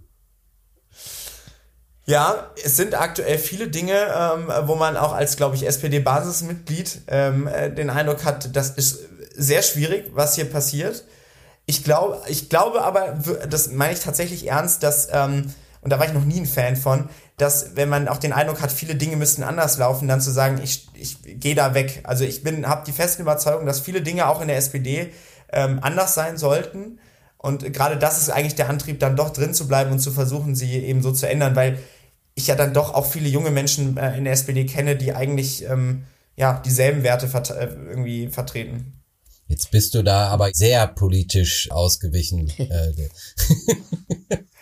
[2.05, 7.47] Ja, es sind aktuell viele Dinge, ähm, wo man auch als, glaube ich, SPD-Basismitglied ähm,
[7.47, 8.99] äh, den Eindruck hat, das ist
[9.35, 11.03] sehr schwierig, was hier passiert.
[11.65, 15.51] Ich glaube, ich glaube aber, das meine ich tatsächlich ernst, dass ähm,
[15.85, 18.61] und da war ich noch nie ein Fan von, dass wenn man auch den Eindruck
[18.61, 22.01] hat, viele Dinge müssten anders laufen, dann zu sagen, ich, ich gehe da weg.
[22.03, 25.11] Also ich bin, habe die festen Überzeugung, dass viele Dinge auch in der SPD
[25.51, 26.99] ähm, anders sein sollten.
[27.37, 30.55] Und gerade das ist eigentlich der Antrieb, dann doch drin zu bleiben und zu versuchen,
[30.55, 31.77] sie eben so zu ändern, weil
[32.35, 35.63] ich ja dann doch auch viele junge Menschen äh, in der SPD kenne, die eigentlich
[35.65, 36.05] ähm,
[36.37, 39.01] ja dieselben Werte vert äh, irgendwie vertreten.
[39.47, 42.51] Jetzt bist du da aber sehr politisch ausgewichen.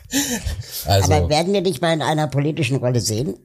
[0.85, 1.13] Also.
[1.13, 3.35] Aber werden wir dich mal in einer politischen Rolle sehen?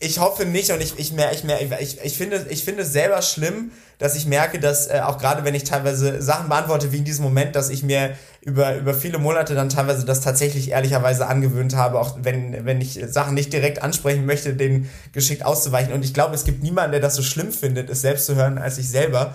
[0.00, 2.92] Ich hoffe nicht und ich, ich, mehr, ich, mehr, ich, ich, finde, ich finde es
[2.92, 6.98] selber schlimm, dass ich merke, dass äh, auch gerade wenn ich teilweise Sachen beantworte wie
[6.98, 11.26] in diesem Moment, dass ich mir über, über viele Monate dann teilweise das tatsächlich ehrlicherweise
[11.26, 15.92] angewöhnt habe, auch wenn, wenn ich Sachen nicht direkt ansprechen möchte, den geschickt auszuweichen.
[15.92, 18.58] Und ich glaube, es gibt niemanden, der das so schlimm findet, es selbst zu hören,
[18.58, 19.34] als ich selber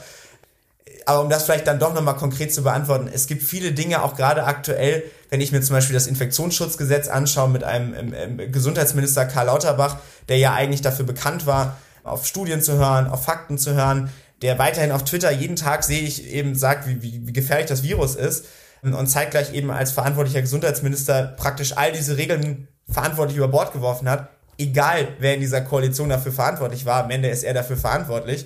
[1.06, 4.16] aber um das vielleicht dann doch nochmal konkret zu beantworten, es gibt viele Dinge, auch
[4.16, 9.26] gerade aktuell, wenn ich mir zum Beispiel das Infektionsschutzgesetz anschaue mit einem ähm, ähm, Gesundheitsminister
[9.26, 13.74] Karl Lauterbach, der ja eigentlich dafür bekannt war, auf Studien zu hören, auf Fakten zu
[13.74, 14.10] hören,
[14.42, 17.84] der weiterhin auf Twitter jeden Tag sehe ich eben sagt, wie, wie, wie gefährlich das
[17.84, 18.46] Virus ist
[18.82, 24.30] und zeitgleich eben als verantwortlicher Gesundheitsminister praktisch all diese Regeln verantwortlich über Bord geworfen hat.
[24.58, 28.46] Egal, wer in dieser Koalition dafür verantwortlich war, am Ende ist er dafür verantwortlich.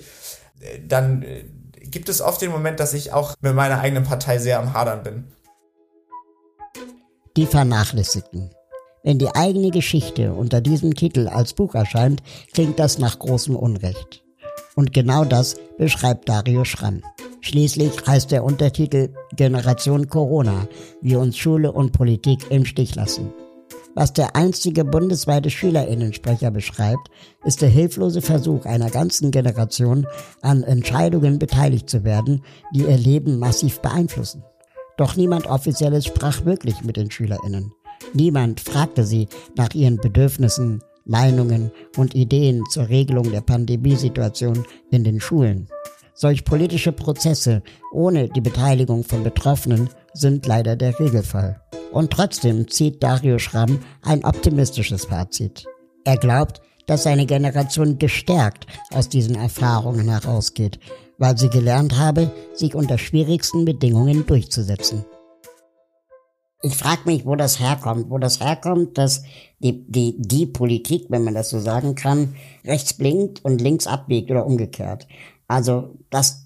[0.60, 1.44] Äh, dann äh,
[1.90, 5.02] gibt es oft den Moment, dass ich auch mit meiner eigenen Partei sehr am Hadern
[5.02, 5.24] bin.
[7.36, 8.50] Die Vernachlässigten.
[9.02, 14.24] Wenn die eigene Geschichte unter diesem Titel als Buch erscheint, klingt das nach großem Unrecht.
[14.76, 17.02] Und genau das beschreibt Dario Schramm.
[17.40, 20.66] Schließlich heißt der Untertitel Generation Corona,
[21.02, 23.32] wie uns Schule und Politik im Stich lassen.
[23.96, 27.10] Was der einstige bundesweite Schülerinnensprecher beschreibt,
[27.44, 30.06] ist der hilflose Versuch einer ganzen Generation,
[30.42, 32.42] an Entscheidungen beteiligt zu werden,
[32.74, 34.42] die ihr Leben massiv beeinflussen.
[34.96, 37.72] Doch niemand Offizielles sprach wirklich mit den Schülerinnen.
[38.12, 45.20] Niemand fragte sie nach ihren Bedürfnissen, Meinungen und Ideen zur Regelung der Pandemiesituation in den
[45.20, 45.68] Schulen.
[46.16, 51.60] Solch politische Prozesse ohne die Beteiligung von Betroffenen sind leider der Regelfall.
[51.92, 55.64] Und trotzdem zieht Dario Schramm ein optimistisches Fazit.
[56.04, 60.78] Er glaubt, dass seine Generation gestärkt aus diesen Erfahrungen herausgeht,
[61.18, 65.04] weil sie gelernt habe, sich unter schwierigsten Bedingungen durchzusetzen.
[66.62, 69.22] Ich frage mich, wo das herkommt, wo das herkommt, dass
[69.58, 74.30] die, die, die Politik, wenn man das so sagen kann, rechts blinkt und links abbiegt
[74.30, 75.06] oder umgekehrt.
[75.46, 76.44] Also, dass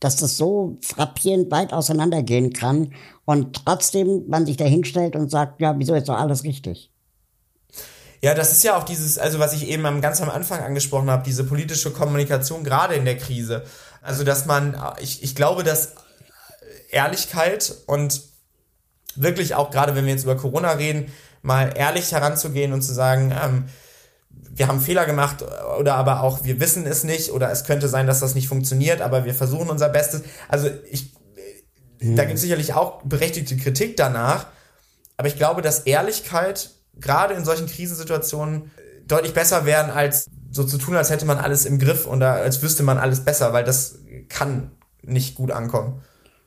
[0.00, 2.94] dass das so frappierend weit auseinandergehen kann
[3.26, 6.90] und trotzdem man sich da hinstellt und sagt, ja, wieso ist doch alles richtig?
[8.22, 11.22] Ja, das ist ja auch dieses, also was ich eben ganz am Anfang angesprochen habe,
[11.22, 13.64] diese politische Kommunikation gerade in der Krise.
[14.02, 15.94] Also, dass man, ich, ich glaube, dass
[16.90, 18.22] Ehrlichkeit und
[19.14, 23.32] wirklich auch gerade, wenn wir jetzt über Corona reden, mal ehrlich heranzugehen und zu sagen,
[23.32, 23.64] ähm,
[24.50, 25.44] wir haben Fehler gemacht
[25.78, 29.00] oder aber auch wir wissen es nicht oder es könnte sein, dass das nicht funktioniert,
[29.00, 30.22] aber wir versuchen unser Bestes.
[30.48, 31.12] Also ich,
[32.00, 32.16] mhm.
[32.16, 34.46] da gibt es sicherlich auch berechtigte Kritik danach,
[35.16, 38.70] aber ich glaube, dass Ehrlichkeit gerade in solchen Krisensituationen
[39.06, 42.62] deutlich besser wären, als so zu tun, als hätte man alles im Griff oder als
[42.62, 44.72] wüsste man alles besser, weil das kann
[45.02, 46.02] nicht gut ankommen.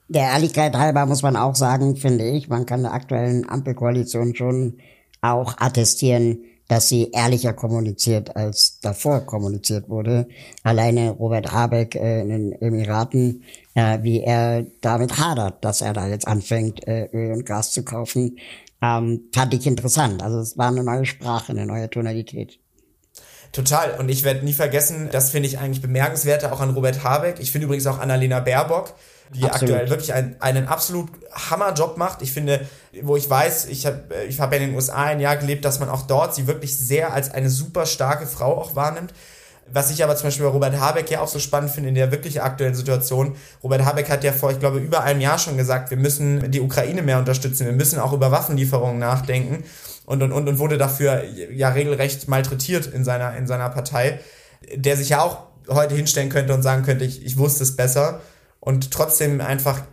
[0.09, 4.77] Der Ehrlichkeit halber muss man auch sagen, finde ich, man kann der aktuellen Ampelkoalition schon
[5.21, 10.27] auch attestieren, dass sie ehrlicher kommuniziert, als davor kommuniziert wurde.
[10.63, 13.43] Alleine Robert Habeck äh, in den Emiraten,
[13.75, 17.83] äh, wie er damit hadert, dass er da jetzt anfängt, äh, Öl und Gas zu
[17.83, 18.37] kaufen,
[18.81, 20.21] ähm, fand ich interessant.
[20.21, 22.59] Also es war eine neue Sprache, eine neue Tonalität.
[23.53, 23.99] Total.
[23.99, 27.39] Und ich werde nie vergessen, das finde ich eigentlich bemerkenswerter auch an Robert Habeck.
[27.39, 28.95] Ich finde übrigens auch Annalena Baerbock,
[29.29, 29.75] die Absolut.
[29.75, 32.21] aktuell wirklich einen, einen absolut Hammerjob macht.
[32.21, 32.61] Ich finde,
[33.01, 35.79] wo ich weiß, ich habe ich hab ja in den USA ein Jahr gelebt, dass
[35.79, 39.13] man auch dort sie wirklich sehr als eine super starke Frau auch wahrnimmt.
[39.71, 42.11] Was ich aber zum Beispiel bei Robert Habeck ja auch so spannend finde in der
[42.11, 43.35] wirklich aktuellen Situation.
[43.63, 46.59] Robert Habeck hat ja vor, ich glaube, über einem Jahr schon gesagt, wir müssen die
[46.59, 49.63] Ukraine mehr unterstützen, wir müssen auch über Waffenlieferungen nachdenken
[50.05, 54.19] und, und, und, und wurde dafür ja regelrecht malträtiert in seiner, in seiner Partei,
[54.75, 58.19] der sich ja auch heute hinstellen könnte und sagen könnte, ich, ich wusste es besser
[58.65, 59.83] und trotzdem einfach,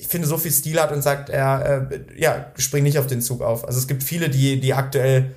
[0.00, 3.22] ich finde, so viel Stil hat und sagt, er, äh, ja, spring nicht auf den
[3.22, 3.64] Zug auf.
[3.64, 5.36] Also es gibt viele, die, die aktuell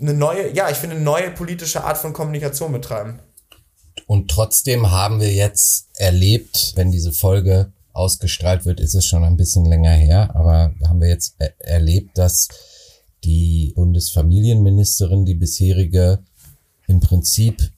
[0.00, 3.20] eine neue, ja, ich finde, eine neue politische Art von Kommunikation betreiben.
[4.08, 9.36] Und trotzdem haben wir jetzt erlebt, wenn diese Folge ausgestrahlt wird, ist es schon ein
[9.36, 12.48] bisschen länger her, aber haben wir jetzt er erlebt, dass
[13.22, 16.24] die Bundesfamilienministerin, die bisherige,
[16.88, 17.70] im Prinzip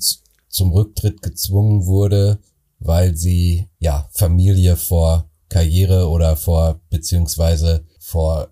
[0.48, 2.38] zum Rücktritt gezwungen wurde,
[2.80, 8.48] weil sie ja Familie vor Karriere oder vor beziehungsweise vor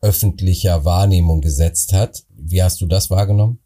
[0.00, 2.24] öffentlicher Wahrnehmung gesetzt hat.
[2.30, 3.58] Wie hast du das wahrgenommen?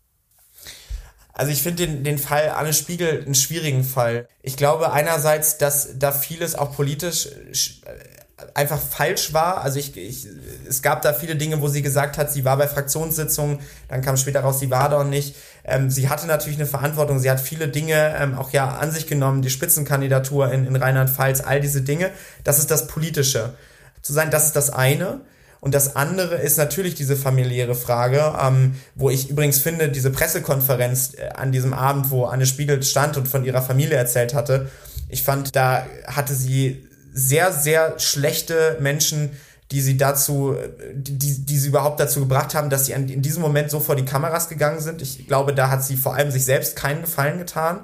[1.32, 4.26] Also ich finde den, den Fall Anne Spiegel einen schwierigen Fall.
[4.42, 9.60] Ich glaube einerseits, dass da vieles auch politisch äh, einfach falsch war.
[9.60, 10.26] Also ich, ich,
[10.66, 14.16] es gab da viele Dinge, wo sie gesagt hat, sie war bei Fraktionssitzungen, dann kam
[14.16, 15.36] später raus, sie war dort nicht.
[15.66, 19.06] Ähm, sie hatte natürlich eine Verantwortung, sie hat viele Dinge ähm, auch ja an sich
[19.06, 22.10] genommen, die Spitzenkandidatur in, in Rheinland-Pfalz, all diese Dinge.
[22.44, 23.54] Das ist das Politische.
[24.00, 25.20] Zu sein, das ist das eine.
[25.60, 31.14] Und das andere ist natürlich diese familiäre Frage, ähm, wo ich übrigens finde, diese Pressekonferenz
[31.16, 34.70] äh, an diesem Abend, wo Anne Spiegel stand und von ihrer Familie erzählt hatte,
[35.08, 39.30] ich fand, da hatte sie sehr, sehr schlechte Menschen,
[39.72, 40.56] die sie dazu,
[40.94, 44.04] die, die sie überhaupt dazu gebracht haben, dass sie in diesem Moment so vor die
[44.04, 45.02] Kameras gegangen sind.
[45.02, 47.80] Ich glaube, da hat sie vor allem sich selbst keinen Gefallen getan.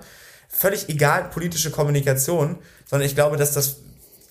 [0.48, 2.58] Völlig egal politische Kommunikation,
[2.88, 3.76] sondern ich glaube, dass das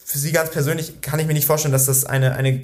[0.03, 2.63] für sie ganz persönlich kann ich mir nicht vorstellen, dass das eine, eine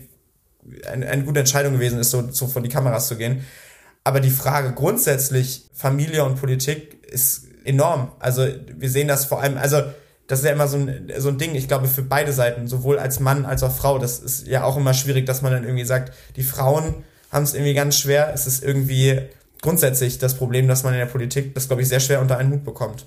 [0.85, 3.45] eine, eine gute Entscheidung gewesen ist, so, so vor die Kameras zu gehen.
[4.03, 8.11] Aber die Frage grundsätzlich Familie und Politik ist enorm.
[8.19, 9.83] Also wir sehen das vor allem, also
[10.27, 12.99] das ist ja immer so ein, so ein Ding, ich glaube, für beide Seiten, sowohl
[12.99, 13.97] als Mann als auch Frau.
[13.97, 16.95] Das ist ja auch immer schwierig, dass man dann irgendwie sagt, die Frauen
[17.31, 18.31] haben es irgendwie ganz schwer.
[18.33, 19.21] Es ist irgendwie
[19.61, 22.51] grundsätzlich das Problem, dass man in der Politik das, glaube ich, sehr schwer unter einen
[22.51, 23.05] Hut bekommt.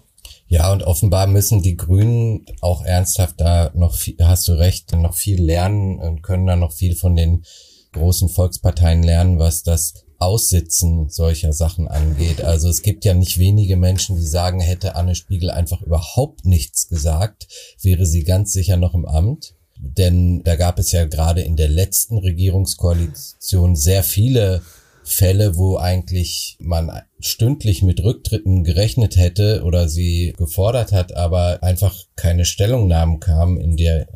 [0.48, 5.14] Ja, und offenbar müssen die Grünen auch ernsthaft da noch viel, hast du recht, noch
[5.14, 7.44] viel lernen und können da noch viel von den
[7.92, 12.42] großen Volksparteien lernen, was das Aussitzen solcher Sachen angeht.
[12.42, 16.88] Also es gibt ja nicht wenige Menschen, die sagen, hätte Anne Spiegel einfach überhaupt nichts
[16.88, 17.48] gesagt,
[17.82, 19.54] wäre sie ganz sicher noch im Amt.
[19.82, 24.60] Denn da gab es ja gerade in der letzten Regierungskoalition sehr viele
[25.04, 31.96] Fälle, wo eigentlich man stündlich mit Rücktritten gerechnet hätte oder sie gefordert hat, aber einfach
[32.14, 34.06] keine Stellungnahmen kamen in der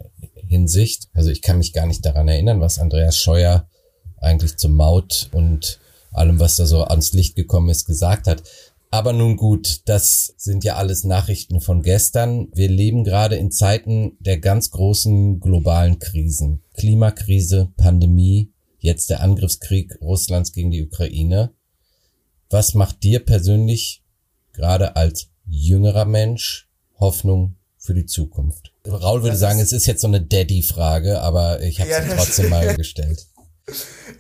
[0.47, 1.09] Hinsicht.
[1.15, 3.67] Also ich kann mich gar nicht daran erinnern, was Andreas Scheuer
[4.21, 5.81] eigentlich zum Maut und
[6.15, 8.43] allem, was da so ans Licht gekommen ist, gesagt hat.
[8.91, 12.47] Aber nun gut, das sind ja alles Nachrichten von gestern.
[12.55, 16.63] Wir leben gerade in Zeiten der ganz großen globalen Krisen.
[16.75, 21.51] Klimakrise, Pandemie, jetzt der Angriffskrieg Russlands gegen die Ukraine.
[22.51, 24.05] Was macht dir persönlich,
[24.53, 26.69] gerade als jüngerer Mensch,
[27.01, 28.73] Hoffnung für die Zukunft?
[28.87, 32.51] Raul würde sagen, es ist jetzt so eine Daddy-Frage, aber ich habe ja, sie trotzdem
[32.51, 33.27] mal gestellt.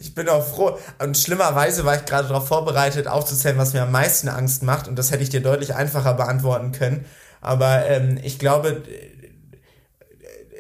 [0.01, 0.79] Ich bin auch froh.
[0.99, 4.89] Und schlimmerweise war ich gerade darauf vorbereitet, aufzuzählen, was mir am meisten Angst macht.
[4.89, 7.05] Und das hätte ich dir deutlich einfacher beantworten können.
[7.41, 8.83] Aber ähm, ich glaube,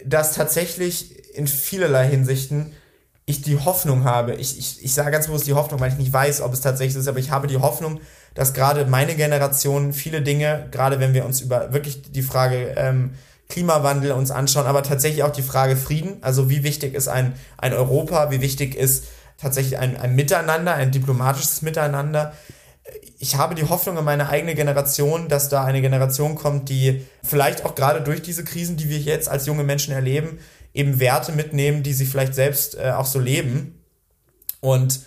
[0.04, 2.72] dass tatsächlich in vielerlei Hinsichten
[3.26, 6.12] ich die Hoffnung habe, ich, ich, ich sage ganz bewusst die Hoffnung, weil ich nicht
[6.12, 8.00] weiß, ob es tatsächlich ist, aber ich habe die Hoffnung,
[8.34, 13.14] dass gerade meine Generation viele Dinge, gerade wenn wir uns über wirklich die Frage ähm,
[13.48, 17.72] Klimawandel uns anschauen, aber tatsächlich auch die Frage Frieden, also wie wichtig ist ein, ein
[17.72, 19.04] Europa, wie wichtig ist
[19.36, 22.32] tatsächlich ein, ein Miteinander, ein diplomatisches Miteinander,
[23.18, 27.64] ich habe die Hoffnung in meine eigene Generation, dass da eine Generation kommt, die vielleicht
[27.64, 30.38] auch gerade durch diese Krisen, die wir jetzt als junge Menschen erleben,
[30.74, 33.82] eben Werte mitnehmen, die sie vielleicht selbst äh, auch so leben.
[34.60, 35.00] Und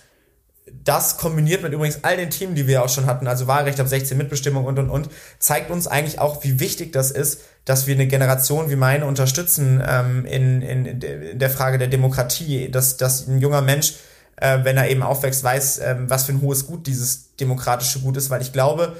[0.83, 3.87] das kombiniert mit übrigens all den Themen, die wir auch schon hatten, also Wahlrecht ab
[3.87, 5.09] 16, Mitbestimmung und und und,
[5.39, 9.83] zeigt uns eigentlich auch, wie wichtig das ist, dass wir eine Generation wie meine unterstützen
[9.85, 13.95] ähm, in, in, in der Frage der Demokratie, dass, dass ein junger Mensch,
[14.37, 18.15] äh, wenn er eben aufwächst, weiß, äh, was für ein hohes Gut dieses demokratische Gut
[18.15, 18.95] ist, weil ich glaube,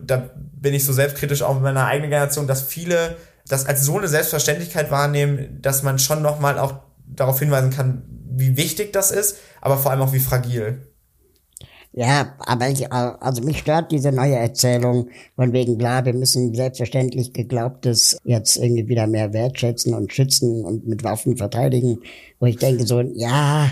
[0.00, 3.16] da bin ich so selbstkritisch auch mit meiner eigenen Generation, dass viele
[3.48, 6.74] das als so eine Selbstverständlichkeit wahrnehmen, dass man schon nochmal auch
[7.08, 10.86] darauf hinweisen kann, wie wichtig das ist, aber vor allem auch wie fragil.
[11.98, 17.32] Ja, aber ich, also mich stört diese neue Erzählung von wegen, klar, wir müssen selbstverständlich
[17.32, 22.00] Geglaubtes jetzt irgendwie wieder mehr wertschätzen und schützen und mit Waffen verteidigen,
[22.38, 23.70] wo ich denke so, ja,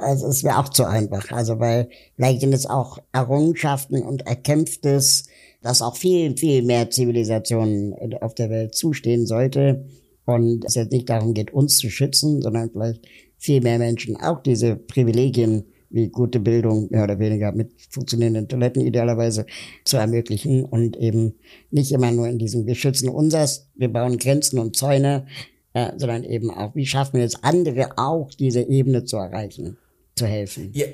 [0.00, 1.30] also es wäre auch zu einfach.
[1.30, 5.28] Also weil vielleicht sind es auch Errungenschaften und Erkämpftes,
[5.62, 9.86] dass auch viel, viel mehr Zivilisationen auf der Welt zustehen sollte
[10.24, 13.06] und es jetzt nicht darum geht, uns zu schützen, sondern vielleicht
[13.38, 18.82] viel mehr Menschen auch diese Privilegien wie gute Bildung mehr oder weniger mit funktionierenden Toiletten
[18.82, 19.46] idealerweise
[19.84, 21.34] zu ermöglichen und eben
[21.70, 25.26] nicht immer nur in diesem wir schützen unsers, wir bauen Grenzen und Zäune,
[25.74, 29.76] äh, sondern eben auch, wie schaffen wir es andere auch diese Ebene zu erreichen,
[30.14, 30.70] zu helfen.
[30.74, 30.86] Ja,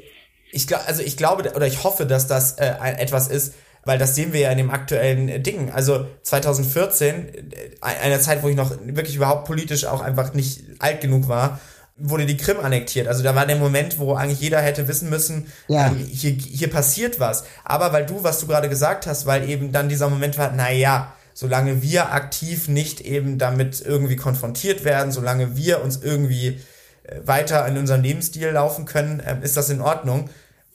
[0.50, 4.14] ich glaube, also ich glaube oder ich hoffe, dass das äh, etwas ist, weil das
[4.14, 5.70] sehen wir ja in dem aktuellen Ding.
[5.70, 11.00] Also 2014, äh, einer Zeit, wo ich noch wirklich überhaupt politisch auch einfach nicht alt
[11.00, 11.60] genug war,
[12.02, 13.08] wurde die Krim annektiert.
[13.08, 15.86] Also da war der Moment, wo eigentlich jeder hätte wissen müssen, ja.
[15.86, 17.44] ähm, hier, hier passiert was.
[17.64, 20.70] Aber weil du, was du gerade gesagt hast, weil eben dann dieser Moment war, na
[20.70, 26.60] ja, solange wir aktiv nicht eben damit irgendwie konfrontiert werden, solange wir uns irgendwie
[27.04, 30.28] äh, weiter in unserem Lebensstil laufen können, äh, ist das in Ordnung.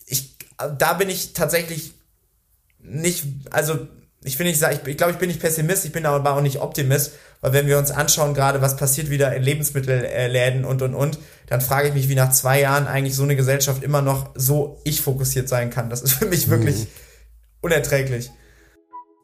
[0.06, 0.38] Ich,
[0.78, 1.94] da bin ich tatsächlich
[2.80, 3.88] nicht, also
[4.28, 6.60] ich finde, ich, ich, ich glaube, ich bin nicht Pessimist, ich bin aber auch nicht
[6.60, 11.18] Optimist, weil wenn wir uns anschauen, gerade was passiert wieder in Lebensmittelläden und und und,
[11.48, 14.82] dann frage ich mich, wie nach zwei Jahren eigentlich so eine Gesellschaft immer noch so
[14.84, 15.90] ich fokussiert sein kann.
[15.90, 16.88] Das ist für mich wirklich hm.
[17.62, 18.30] unerträglich.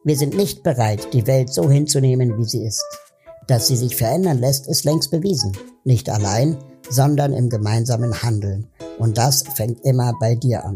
[0.05, 2.83] Wir sind nicht bereit, die Welt so hinzunehmen, wie sie ist.
[3.47, 5.51] Dass sie sich verändern lässt, ist längst bewiesen.
[5.83, 6.57] Nicht allein,
[6.89, 8.67] sondern im gemeinsamen Handeln.
[8.99, 10.75] Und das fängt immer bei dir an.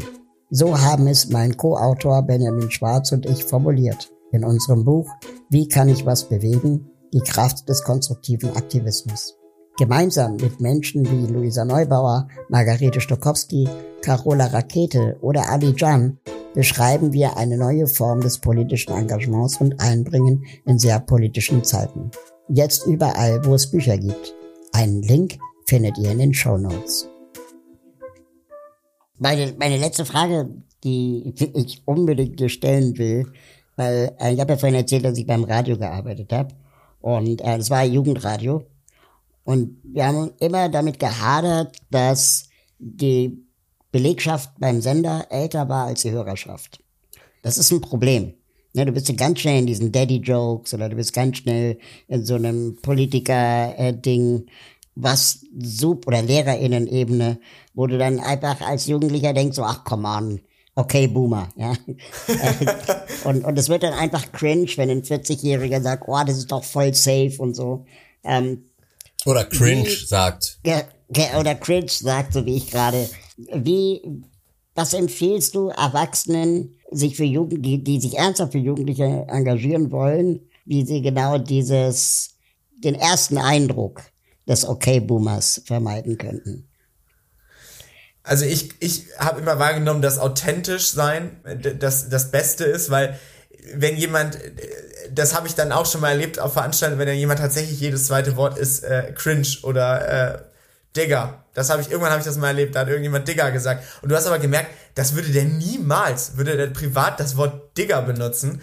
[0.50, 5.10] So haben es mein Co-Autor Benjamin Schwarz und ich formuliert in unserem Buch
[5.50, 6.90] Wie kann ich was bewegen?
[7.12, 9.36] Die Kraft des konstruktiven Aktivismus.
[9.78, 13.68] Gemeinsam mit Menschen wie Luisa Neubauer, Margarete Stokowski,
[14.02, 16.18] Carola Rakete oder Ali Jan
[16.54, 22.10] beschreiben wir eine neue Form des politischen Engagements und Einbringen in sehr politischen Zeiten.
[22.48, 24.34] Jetzt überall, wo es Bücher gibt.
[24.72, 27.08] Einen Link findet ihr in den Show Notes.
[29.18, 30.48] Meine, meine letzte Frage,
[30.84, 33.32] die ich unbedingt dir stellen will,
[33.78, 36.54] weil äh, ich habe ja vorhin erzählt, dass ich beim Radio gearbeitet habe
[37.00, 38.64] und äh, das war Jugendradio
[39.44, 42.48] und wir haben immer damit gehadert, dass
[42.78, 43.46] die
[43.90, 46.82] Belegschaft beim Sender älter war als die Hörerschaft.
[47.42, 48.34] Das ist ein Problem.
[48.74, 52.24] Ja, du bist ja ganz schnell in diesen Daddy-Jokes oder du bist ganz schnell in
[52.24, 54.46] so einem Politiker-Ding.
[54.94, 57.38] Was Sub- oder LehrerInnen-Ebene,
[57.72, 60.40] wo du dann einfach als Jugendlicher denkst, so, ach, komm an,
[60.78, 61.74] okay, Boomer, ja.
[63.24, 66.62] und, und es wird dann einfach cringe, wenn ein 40-Jähriger sagt, oh, das ist doch
[66.62, 67.84] voll safe und so.
[68.22, 68.64] Ähm,
[69.24, 70.60] oder cringe wie, sagt.
[71.36, 73.08] Oder cringe sagt, so wie ich gerade.
[73.52, 74.02] Wie,
[74.76, 80.48] was empfiehlst du Erwachsenen, sich für Jugend, die, die sich ernsthaft für Jugendliche engagieren wollen,
[80.64, 82.36] wie sie genau dieses,
[82.84, 84.02] den ersten Eindruck
[84.46, 86.67] des Okay-Boomers vermeiden könnten?
[88.28, 91.40] Also ich, ich habe immer wahrgenommen, dass authentisch sein
[91.78, 93.18] das, das Beste ist, weil
[93.72, 94.38] wenn jemand,
[95.10, 98.04] das habe ich dann auch schon mal erlebt auf Veranstaltungen, wenn dann jemand tatsächlich jedes
[98.04, 100.38] zweite Wort ist äh, cringe oder äh,
[100.94, 101.42] Digger.
[101.54, 103.82] Das habe ich, irgendwann habe ich das mal erlebt, da hat irgendjemand Digger gesagt.
[104.02, 108.02] Und du hast aber gemerkt, das würde der niemals, würde der privat das Wort Digger
[108.02, 108.60] benutzen.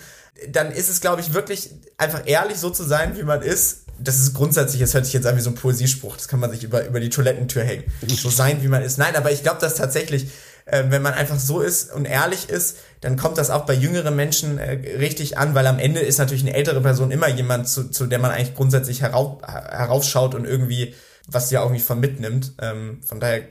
[0.49, 4.19] Dann ist es, glaube ich, wirklich einfach ehrlich so zu sein, wie man ist das
[4.19, 6.63] ist grundsätzlich, das hört sich jetzt an wie so ein Poesiespruch, das kann man sich
[6.63, 7.83] über, über die Toilettentür hängen.
[8.07, 8.97] So sein, wie man ist.
[8.97, 10.27] Nein, aber ich glaube, dass tatsächlich,
[10.65, 14.15] äh, wenn man einfach so ist und ehrlich ist, dann kommt das auch bei jüngeren
[14.15, 17.89] Menschen äh, richtig an, weil am Ende ist natürlich eine ältere Person immer jemand, zu,
[17.89, 20.93] zu der man eigentlich grundsätzlich herauf, heraufschaut und irgendwie,
[21.27, 22.53] was ja auch nicht von mitnimmt.
[22.61, 23.43] Ähm, von daher,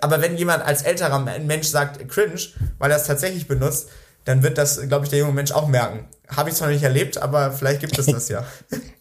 [0.00, 2.40] aber wenn jemand als älterer Mensch sagt cringe,
[2.78, 3.88] weil er es tatsächlich benutzt,
[4.24, 6.06] dann wird das, glaube ich, der junge Mensch auch merken.
[6.28, 8.44] Habe ich zwar nicht erlebt, aber vielleicht gibt es das ja.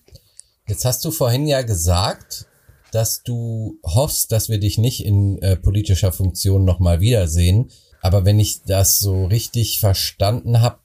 [0.69, 2.45] Jetzt hast du vorhin ja gesagt,
[2.91, 7.71] dass du hoffst, dass wir dich nicht in äh, politischer Funktion nochmal wiedersehen.
[8.01, 10.77] Aber wenn ich das so richtig verstanden habe,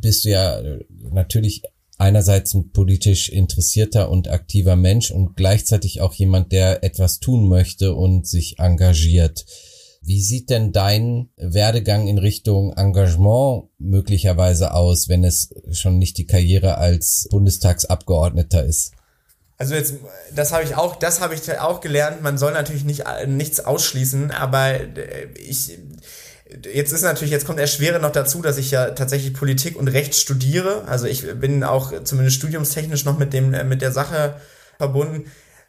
[0.00, 0.62] bist du ja
[1.10, 1.62] natürlich
[1.98, 7.92] einerseits ein politisch interessierter und aktiver Mensch und gleichzeitig auch jemand, der etwas tun möchte
[7.92, 9.46] und sich engagiert.
[10.06, 16.26] Wie sieht denn dein Werdegang in Richtung Engagement möglicherweise aus, wenn es schon nicht die
[16.26, 18.92] Karriere als Bundestagsabgeordneter ist?
[19.58, 19.94] Also jetzt,
[20.32, 22.22] das habe ich auch, das habe ich auch gelernt.
[22.22, 25.76] Man soll natürlich nicht nichts ausschließen, aber äh, ich
[26.72, 30.14] Jetzt ist natürlich, jetzt kommt erschwere noch dazu, dass ich ja tatsächlich Politik und Recht
[30.14, 30.84] studiere.
[30.86, 34.36] Also ich bin auch zumindest studiumstechnisch noch mit dem, äh, mit der Sache
[34.78, 35.24] verbunden.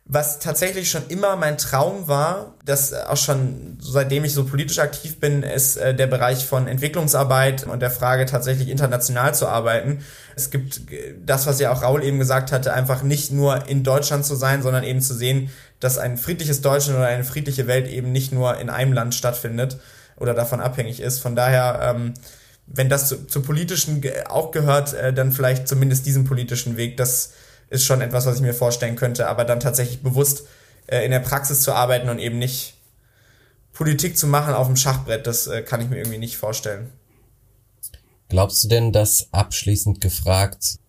[0.10, 5.20] Was tatsächlich schon immer mein Traum war, das auch schon seitdem ich so politisch aktiv
[5.20, 10.00] bin, ist äh, der Bereich von Entwicklungsarbeit und der Frage tatsächlich international zu arbeiten.
[10.38, 13.84] Es gibt äh, das, was ja auch Raul eben gesagt hatte, einfach nicht nur in
[13.84, 15.50] Deutschland zu sein, sondern eben zu sehen,
[15.82, 19.78] dass ein friedliches Deutschland oder eine friedliche Welt eben nicht nur in einem Land stattfindet
[20.16, 21.20] oder davon abhängig ist.
[21.20, 22.14] Von daher, ähm,
[22.66, 26.96] wenn das zu, zu politischen auch gehört, äh, dann vielleicht zumindest diesen politischen Weg.
[26.96, 27.34] Das
[27.70, 30.44] ist schon etwas, was ich mir vorstellen könnte, aber dann tatsächlich bewusst
[30.88, 32.76] äh, in der Praxis zu arbeiten und eben nicht
[33.74, 36.92] Politik zu machen auf dem Schachbrett, das äh, kann ich mir irgendwie nicht vorstellen.
[38.30, 40.80] Glaubst du denn, dass abschließend gefragt,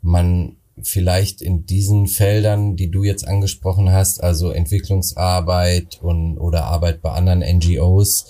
[0.00, 7.02] man vielleicht in diesen Feldern, die du jetzt angesprochen hast, also Entwicklungsarbeit und oder Arbeit
[7.02, 8.26] bei anderen NGOs,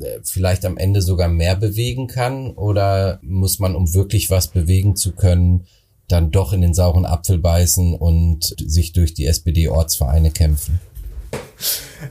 [0.00, 2.50] äh, vielleicht am Ende sogar mehr bewegen kann?
[2.50, 5.66] Oder muss man, um wirklich was bewegen zu können,
[6.12, 10.80] dann doch in den sauren Apfel beißen und sich durch die SPD-Ortsvereine kämpfen?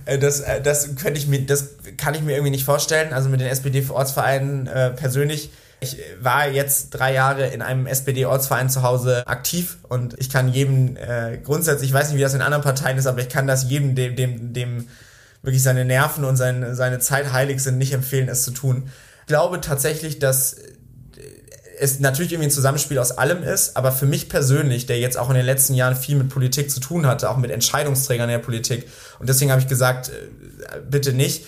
[0.06, 3.14] Äh, das, äh, das könnte ich mir, das kann ich mir irgendwie nicht vorstellen.
[3.14, 5.52] Also mit den SPD-Ortsvereinen äh, persönlich.
[5.84, 10.96] Ich war jetzt drei Jahre in einem SPD-Ortsverein zu Hause aktiv und ich kann jedem
[10.96, 13.68] äh, grundsätzlich, ich weiß nicht, wie das in anderen Parteien ist, aber ich kann das
[13.68, 14.88] jedem, dem, dem, dem
[15.42, 18.92] wirklich seine Nerven und seine, seine Zeit heilig sind, nicht empfehlen, es zu tun.
[19.22, 20.58] Ich glaube tatsächlich, dass
[21.82, 25.30] es natürlich irgendwie ein Zusammenspiel aus allem ist, aber für mich persönlich, der jetzt auch
[25.30, 28.88] in den letzten Jahren viel mit Politik zu tun hatte, auch mit Entscheidungsträgern der Politik,
[29.20, 31.46] und deswegen habe ich gesagt, äh, bitte nicht.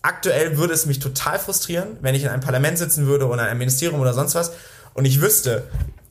[0.00, 3.48] Aktuell würde es mich total frustrieren, wenn ich in einem Parlament sitzen würde oder in
[3.50, 4.52] einem Ministerium oder sonst was
[4.94, 5.64] und ich wüsste,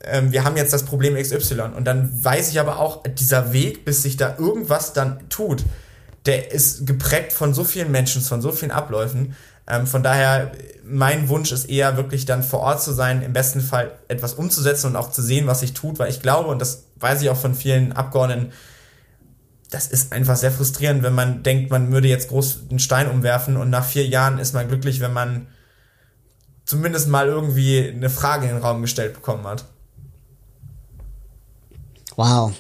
[0.04, 3.84] ähm, wir haben jetzt das Problem XY und dann weiß ich aber auch, dieser Weg,
[3.84, 5.66] bis sich da irgendwas dann tut,
[6.28, 9.36] der ist geprägt von so vielen Menschen, von so vielen Abläufen,
[9.70, 10.52] ähm, von daher,
[10.84, 14.88] mein Wunsch ist eher wirklich dann vor Ort zu sein, im besten Fall etwas umzusetzen
[14.88, 17.38] und auch zu sehen, was sich tut, weil ich glaube, und das weiß ich auch
[17.38, 18.52] von vielen Abgeordneten,
[19.70, 23.56] das ist einfach sehr frustrierend, wenn man denkt, man würde jetzt groß einen Stein umwerfen
[23.56, 25.48] und nach vier Jahren ist man glücklich, wenn man
[26.66, 29.66] zumindest mal irgendwie eine Frage in den Raum gestellt bekommen hat.
[32.16, 32.52] Wow,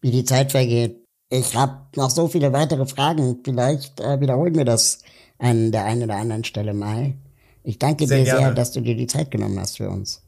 [0.00, 0.96] wie die Zeit vergeht.
[1.28, 3.38] Ich habe noch so viele weitere Fragen.
[3.44, 4.98] Vielleicht äh, wiederholen wir das
[5.40, 7.14] an der einen oder anderen Stelle mal.
[7.62, 8.40] Ich danke sehr dir gerne.
[8.40, 10.22] sehr, dass du dir die Zeit genommen hast für uns.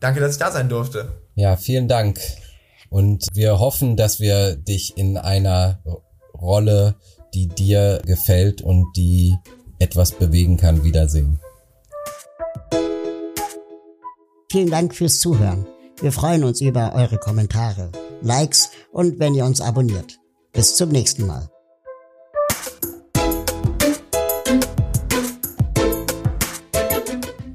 [0.00, 1.12] Danke, dass ich da sein durfte.
[1.34, 2.20] Ja, vielen Dank.
[2.90, 5.80] Und wir hoffen, dass wir dich in einer
[6.34, 6.96] Rolle,
[7.34, 9.34] die dir gefällt und die
[9.78, 11.40] etwas bewegen kann, wiedersehen.
[14.50, 15.66] Vielen Dank fürs Zuhören.
[16.00, 17.90] Wir freuen uns über eure Kommentare,
[18.22, 20.18] Likes und wenn ihr uns abonniert.
[20.52, 21.50] Bis zum nächsten Mal.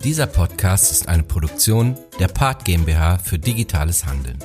[0.04, 4.40] Dieser Podcast ist eine Produktion der Part GmbH für digitales Handeln.